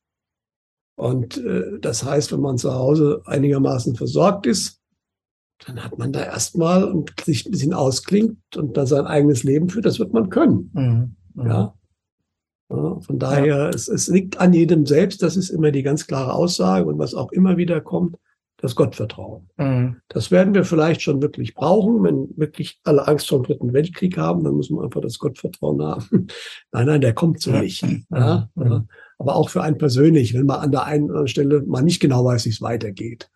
[0.96, 4.80] Und äh, das heißt, wenn man zu Hause einigermaßen versorgt ist,
[5.66, 9.68] dann hat man da erstmal und sich ein bisschen ausklingt und da sein eigenes Leben
[9.68, 10.70] führt, das wird man können.
[10.74, 11.16] Mhm.
[11.34, 11.46] Mhm.
[11.46, 11.74] Ja?
[12.70, 13.00] ja.
[13.00, 13.68] Von daher, ja.
[13.68, 17.14] es, es liegt an jedem selbst, das ist immer die ganz klare Aussage und was
[17.14, 18.16] auch immer wieder kommt,
[18.58, 19.48] das Gottvertrauen.
[19.58, 19.96] Mhm.
[20.08, 24.16] Das werden wir vielleicht schon wirklich brauchen, wenn wirklich alle Angst vor dem Dritten Weltkrieg
[24.16, 26.26] haben, dann muss man einfach das Gottvertrauen haben.
[26.72, 27.82] nein, nein, der kommt so nicht.
[28.10, 28.48] Ja?
[28.54, 28.66] Mhm.
[28.66, 28.84] Ja?
[29.18, 32.46] Aber auch für einen persönlich, wenn man an der einen Stelle mal nicht genau weiß,
[32.46, 33.30] wie es weitergeht.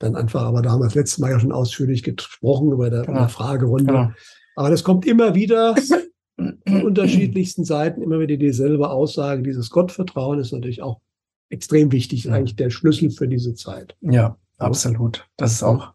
[0.00, 3.02] Dann einfach, aber da haben wir das letzte Mal ja schon ausführlich gesprochen über der,
[3.02, 3.20] genau.
[3.20, 3.86] der Fragerunde.
[3.86, 4.12] Genau.
[4.56, 5.76] Aber das kommt immer wieder
[6.36, 9.42] von unterschiedlichsten Seiten, immer wieder dieselbe Aussage.
[9.42, 11.00] Dieses Gottvertrauen ist natürlich auch
[11.48, 12.32] extrem wichtig, ja.
[12.32, 13.96] eigentlich der Schlüssel für diese Zeit.
[14.00, 15.26] Ja, Absolut.
[15.36, 15.92] Das ist auch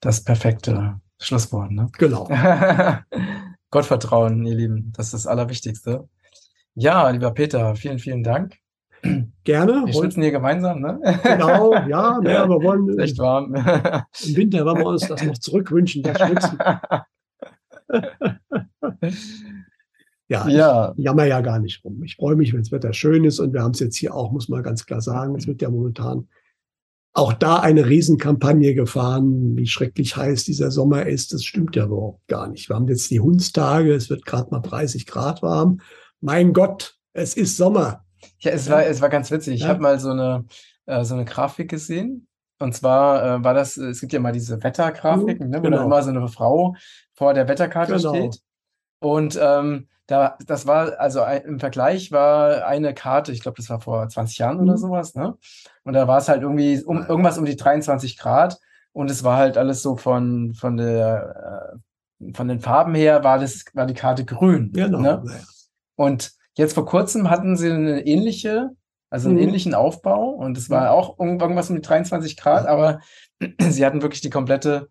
[0.00, 1.70] das perfekte Schlusswort.
[1.70, 1.88] Ne?
[1.98, 2.28] Genau.
[3.70, 6.08] Gottvertrauen, ihr Lieben, das ist das Allerwichtigste.
[6.74, 8.56] Ja, lieber Peter, vielen, vielen Dank.
[9.44, 9.82] Gerne.
[9.86, 11.00] Wir schwitzen hier gemeinsam, ne?
[11.24, 12.96] Genau, ja, ne, aber wir wollen.
[12.98, 13.54] Echt warm.
[13.54, 16.58] Im Winter wollen wir uns das noch zurückwünschen, das Schwitzen.
[20.28, 20.92] ja, ja.
[20.96, 22.04] ich jammer ja gar nicht rum.
[22.04, 24.30] Ich freue mich, wenn das Wetter schön ist und wir haben es jetzt hier auch,
[24.30, 26.28] muss man ganz klar sagen, es wird ja momentan
[27.14, 31.32] auch da eine Riesenkampagne gefahren, wie schrecklich heiß dieser Sommer ist.
[31.32, 32.68] Das stimmt ja überhaupt gar nicht.
[32.68, 35.80] Wir haben jetzt die Hundstage, es wird gerade mal 30 Grad warm.
[36.20, 38.04] Mein Gott, es ist Sommer.
[38.38, 39.56] Ja, es war, es war ganz witzig.
[39.56, 40.46] Ich habe mal so eine,
[40.86, 42.28] äh, so eine Grafik gesehen.
[42.58, 45.78] Und zwar äh, war das, es gibt ja mal diese Wettergrafiken, ne, wo genau.
[45.78, 46.76] dann immer so eine Frau
[47.12, 48.14] vor der Wetterkarte genau.
[48.14, 48.40] steht.
[49.00, 53.80] Und ähm, da, das war, also im Vergleich war eine Karte, ich glaube, das war
[53.80, 54.64] vor 20 Jahren mhm.
[54.64, 55.38] oder sowas, ne?
[55.84, 58.58] Und da war es halt irgendwie um irgendwas um die 23 Grad
[58.92, 61.72] und es war halt alles so von, von der,
[62.20, 64.70] äh, von den Farben her war das, war die Karte grün.
[64.74, 65.00] Genau.
[65.00, 65.24] Ne?
[65.96, 68.70] Und jetzt vor kurzem hatten sie eine ähnliche,
[69.08, 69.44] also einen mhm.
[69.44, 73.00] ähnlichen Aufbau und es war auch irgendwas um die 23 Grad, aber
[73.58, 74.90] sie hatten wirklich die komplette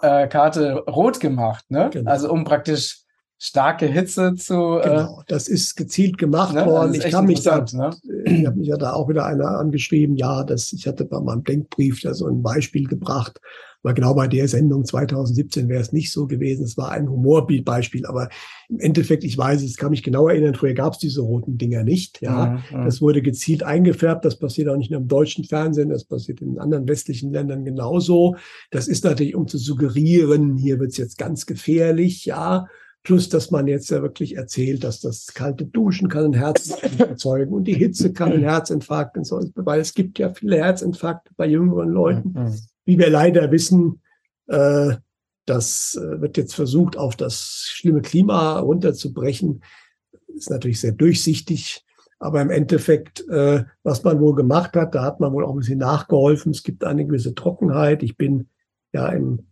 [0.00, 1.90] äh, Karte rot gemacht, ne?
[1.92, 2.10] Genau.
[2.10, 3.01] Also um praktisch
[3.44, 4.78] starke Hitze zu.
[4.78, 6.64] Äh, genau, das ist gezielt gemacht ne?
[6.64, 6.94] worden.
[6.94, 7.90] Ich kann mich da, ne?
[8.24, 11.42] ich habe mich ja da auch wieder einer angeschrieben, ja, das, ich hatte bei meinem
[11.42, 13.40] Denkbrief ja so ein Beispiel gebracht,
[13.82, 16.64] Aber genau bei der Sendung 2017 wäre es nicht so gewesen.
[16.64, 18.28] Es war ein Humorbeispiel, aber
[18.68, 21.82] im Endeffekt, ich weiß es, kann mich genau erinnern, früher gab es diese roten Dinger
[21.82, 22.22] nicht.
[22.22, 24.24] Ja, mhm, mhm, das wurde gezielt eingefärbt.
[24.24, 28.36] Das passiert auch nicht nur im deutschen Fernsehen, das passiert in anderen westlichen Ländern genauso.
[28.70, 32.68] Das ist natürlich, um zu suggerieren, hier wird es jetzt ganz gefährlich, ja.
[33.04, 37.52] Plus, dass man jetzt ja wirklich erzählt, dass das kalte Duschen kann einen Herzinfarkt erzeugen
[37.52, 41.88] und die Hitze kann einen Herzinfarkt erzeugen, weil es gibt ja viele Herzinfarkte bei jüngeren
[41.88, 42.32] Leuten.
[42.32, 42.54] Mhm.
[42.84, 44.02] Wie wir leider wissen,
[44.46, 44.94] äh,
[45.46, 49.64] das äh, wird jetzt versucht, auf das schlimme Klima runterzubrechen.
[50.28, 51.84] Ist natürlich sehr durchsichtig.
[52.20, 55.58] Aber im Endeffekt, äh, was man wohl gemacht hat, da hat man wohl auch ein
[55.58, 56.52] bisschen nachgeholfen.
[56.52, 58.04] Es gibt eine gewisse Trockenheit.
[58.04, 58.48] Ich bin
[58.92, 59.48] ja im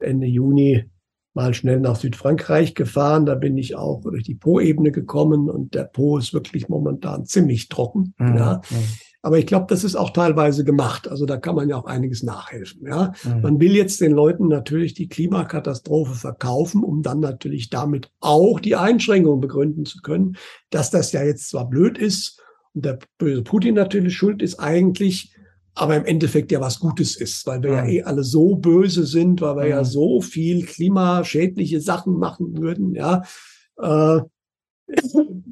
[0.00, 0.90] Ende Juni
[1.38, 3.24] mal schnell nach Südfrankreich gefahren.
[3.24, 7.68] Da bin ich auch durch die Po-Ebene gekommen und der Po ist wirklich momentan ziemlich
[7.68, 8.12] trocken.
[8.18, 8.36] Mhm.
[8.36, 8.60] Ja.
[8.68, 8.76] Mhm.
[9.22, 11.06] Aber ich glaube, das ist auch teilweise gemacht.
[11.06, 12.84] Also da kann man ja auch einiges nachhelfen.
[12.86, 13.12] Ja.
[13.22, 13.40] Mhm.
[13.40, 18.74] Man will jetzt den Leuten natürlich die Klimakatastrophe verkaufen, um dann natürlich damit auch die
[18.74, 20.36] Einschränkungen begründen zu können,
[20.70, 22.42] dass das ja jetzt zwar blöd ist
[22.74, 25.36] und der böse Putin natürlich schuld ist eigentlich,
[25.78, 27.90] aber im Endeffekt ja was Gutes ist, weil wir ja, ja mhm.
[27.90, 29.86] eh alle so böse sind, weil wir ja, ja mhm.
[29.86, 33.22] so viel klimaschädliche Sachen machen würden, ja.
[33.80, 34.20] Äh,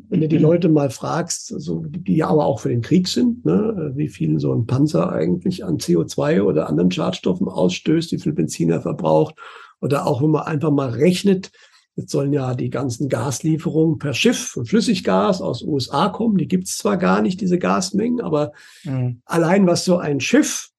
[0.09, 3.45] wenn du die Leute mal fragst, also die ja aber auch für den Krieg sind,
[3.45, 8.33] ne, wie viel so ein Panzer eigentlich an CO2 oder anderen Schadstoffen ausstößt, wie viel
[8.33, 9.35] Benzin er verbraucht,
[9.81, 11.51] oder auch wenn man einfach mal rechnet,
[11.97, 16.36] Jetzt sollen ja die ganzen Gaslieferungen per Schiff und Flüssiggas aus USA kommen.
[16.36, 18.53] Die gibt es zwar gar nicht, diese Gasmengen, aber
[18.84, 19.22] mhm.
[19.24, 20.70] allein was so ein Schiff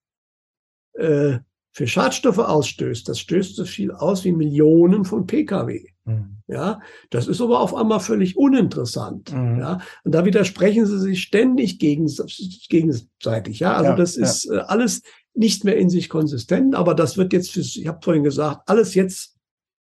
[0.94, 1.40] äh,
[1.78, 5.86] für Schadstoffe ausstößt, das stößt so viel aus wie Millionen von Pkw.
[6.06, 6.38] Mhm.
[6.48, 9.34] Ja, das ist aber auf einmal völlig uninteressant.
[9.34, 9.60] Mhm.
[9.60, 13.60] Ja, und da widersprechen sie sich ständig gegenseitig.
[13.60, 14.56] Ja, also ja, das ist ja.
[14.56, 15.02] Äh, alles
[15.36, 18.96] nicht mehr in sich konsistent, aber das wird jetzt für, ich habe vorhin gesagt, alles
[18.96, 19.37] jetzt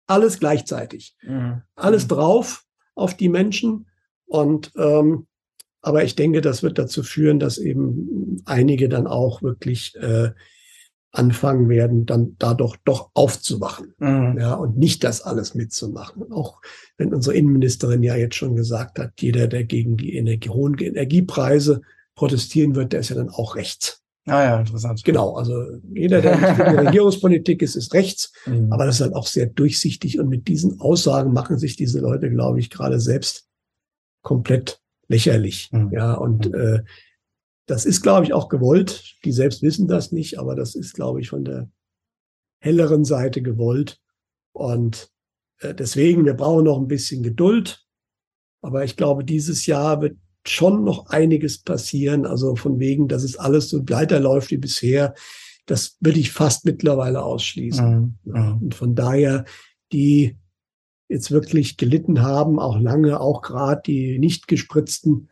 [0.06, 1.16] alles gleichzeitig.
[1.22, 1.62] Mhm.
[1.74, 2.08] Alles mhm.
[2.08, 3.86] drauf auf die Menschen.
[4.26, 5.26] Und ähm,
[5.82, 10.30] aber ich denke, das wird dazu führen, dass eben einige dann auch wirklich äh,
[11.12, 13.94] anfangen werden, dann da doch doch aufzuwachen.
[13.98, 14.36] Mhm.
[14.38, 16.32] Ja, und nicht das alles mitzumachen.
[16.32, 16.60] Auch
[16.98, 21.82] wenn unsere Innenministerin ja jetzt schon gesagt hat, jeder, der gegen die Energie, hohen Energiepreise
[22.14, 24.02] protestieren wird, der ist ja dann auch rechts.
[24.26, 25.04] Ah ja, interessant.
[25.04, 25.54] Genau, also
[25.94, 28.72] jeder, der nicht für die Regierungspolitik ist, ist rechts, mhm.
[28.72, 32.28] aber das ist halt auch sehr durchsichtig und mit diesen Aussagen machen sich diese Leute,
[32.28, 33.48] glaube ich, gerade selbst
[34.22, 35.70] komplett lächerlich.
[35.70, 35.92] Mhm.
[35.92, 36.54] Ja, und mhm.
[36.54, 36.82] äh,
[37.66, 39.16] das ist, glaube ich, auch gewollt.
[39.24, 41.70] Die selbst wissen das nicht, aber das ist, glaube ich, von der
[42.60, 44.00] helleren Seite gewollt.
[44.52, 45.10] Und
[45.60, 47.84] äh, deswegen, wir brauchen noch ein bisschen Geduld.
[48.62, 50.16] Aber ich glaube, dieses Jahr wird
[50.48, 52.26] schon noch einiges passieren.
[52.26, 55.14] Also von wegen, dass es alles so weiterläuft wie bisher,
[55.66, 58.18] das würde ich fast mittlerweile ausschließen.
[58.24, 58.34] Mhm.
[58.34, 58.52] Ja.
[58.60, 59.44] Und von daher,
[59.92, 60.36] die
[61.08, 65.28] jetzt wirklich gelitten haben, auch lange, auch gerade die nicht gespritzten,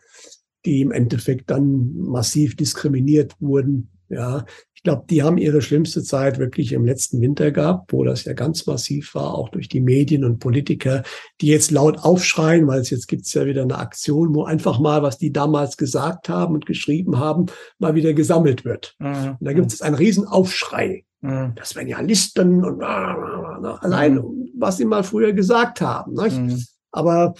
[0.64, 4.44] die im Endeffekt dann massiv diskriminiert wurden, ja,
[4.84, 8.66] glaube, die haben ihre schlimmste Zeit wirklich im letzten Winter gehabt, wo das ja ganz
[8.66, 11.02] massiv war, auch durch die Medien und Politiker,
[11.40, 15.02] die jetzt laut aufschreien, weil es jetzt gibt's ja wieder eine Aktion, wo einfach mal,
[15.02, 17.46] was die damals gesagt haben und geschrieben haben,
[17.78, 18.94] mal wieder gesammelt wird.
[18.98, 19.36] Mhm.
[19.40, 21.04] Und da gibt es einen riesen Aufschrei.
[21.22, 21.54] Mhm.
[21.56, 24.50] Das wären ja Listen und allein, mhm.
[24.56, 26.12] was sie mal früher gesagt haben.
[26.12, 26.62] Mhm.
[26.92, 27.34] Aber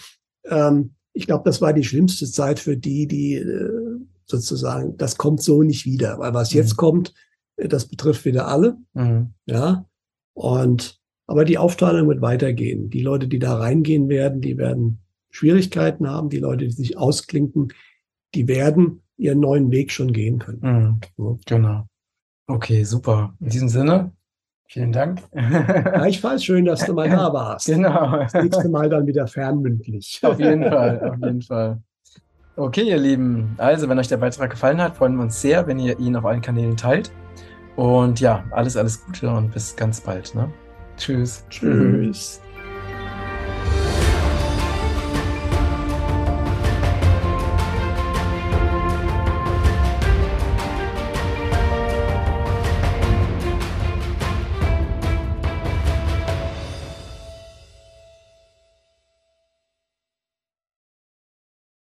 [0.45, 5.43] ähm, ich glaube, das war die schlimmste Zeit für die, die äh, sozusagen, das kommt
[5.43, 6.77] so nicht wieder, weil was jetzt mhm.
[6.77, 7.13] kommt,
[7.57, 8.77] das betrifft wieder alle.
[8.93, 9.33] Mhm.
[9.45, 9.85] Ja.
[10.33, 12.89] Und, aber die Aufteilung wird weitergehen.
[12.89, 14.99] Die Leute, die da reingehen werden, die werden
[15.29, 16.29] Schwierigkeiten haben.
[16.29, 17.73] Die Leute, die sich ausklinken,
[18.33, 20.59] die werden ihren neuen Weg schon gehen können.
[20.61, 21.25] Mhm.
[21.25, 21.37] Ja.
[21.45, 21.87] Genau.
[22.47, 23.33] Okay, super.
[23.39, 24.11] In diesem Sinne,
[24.67, 25.21] vielen Dank.
[25.31, 27.65] Gleichfalls schön, dass du mal da warst.
[27.65, 28.17] Genau.
[28.17, 30.19] Das nächste Mal dann wieder fernmündlich.
[30.21, 31.81] Auf jeden Fall, auf jeden Fall.
[32.57, 33.55] Okay, ihr Lieben.
[33.57, 36.25] Also, wenn euch der Beitrag gefallen hat, freuen wir uns sehr, wenn ihr ihn auf
[36.25, 37.11] allen Kanälen teilt.
[37.75, 40.33] Und ja, alles, alles Gute und bis ganz bald.
[40.35, 40.51] Ne?
[40.97, 41.43] Tschüss.
[41.49, 42.41] Tschüss.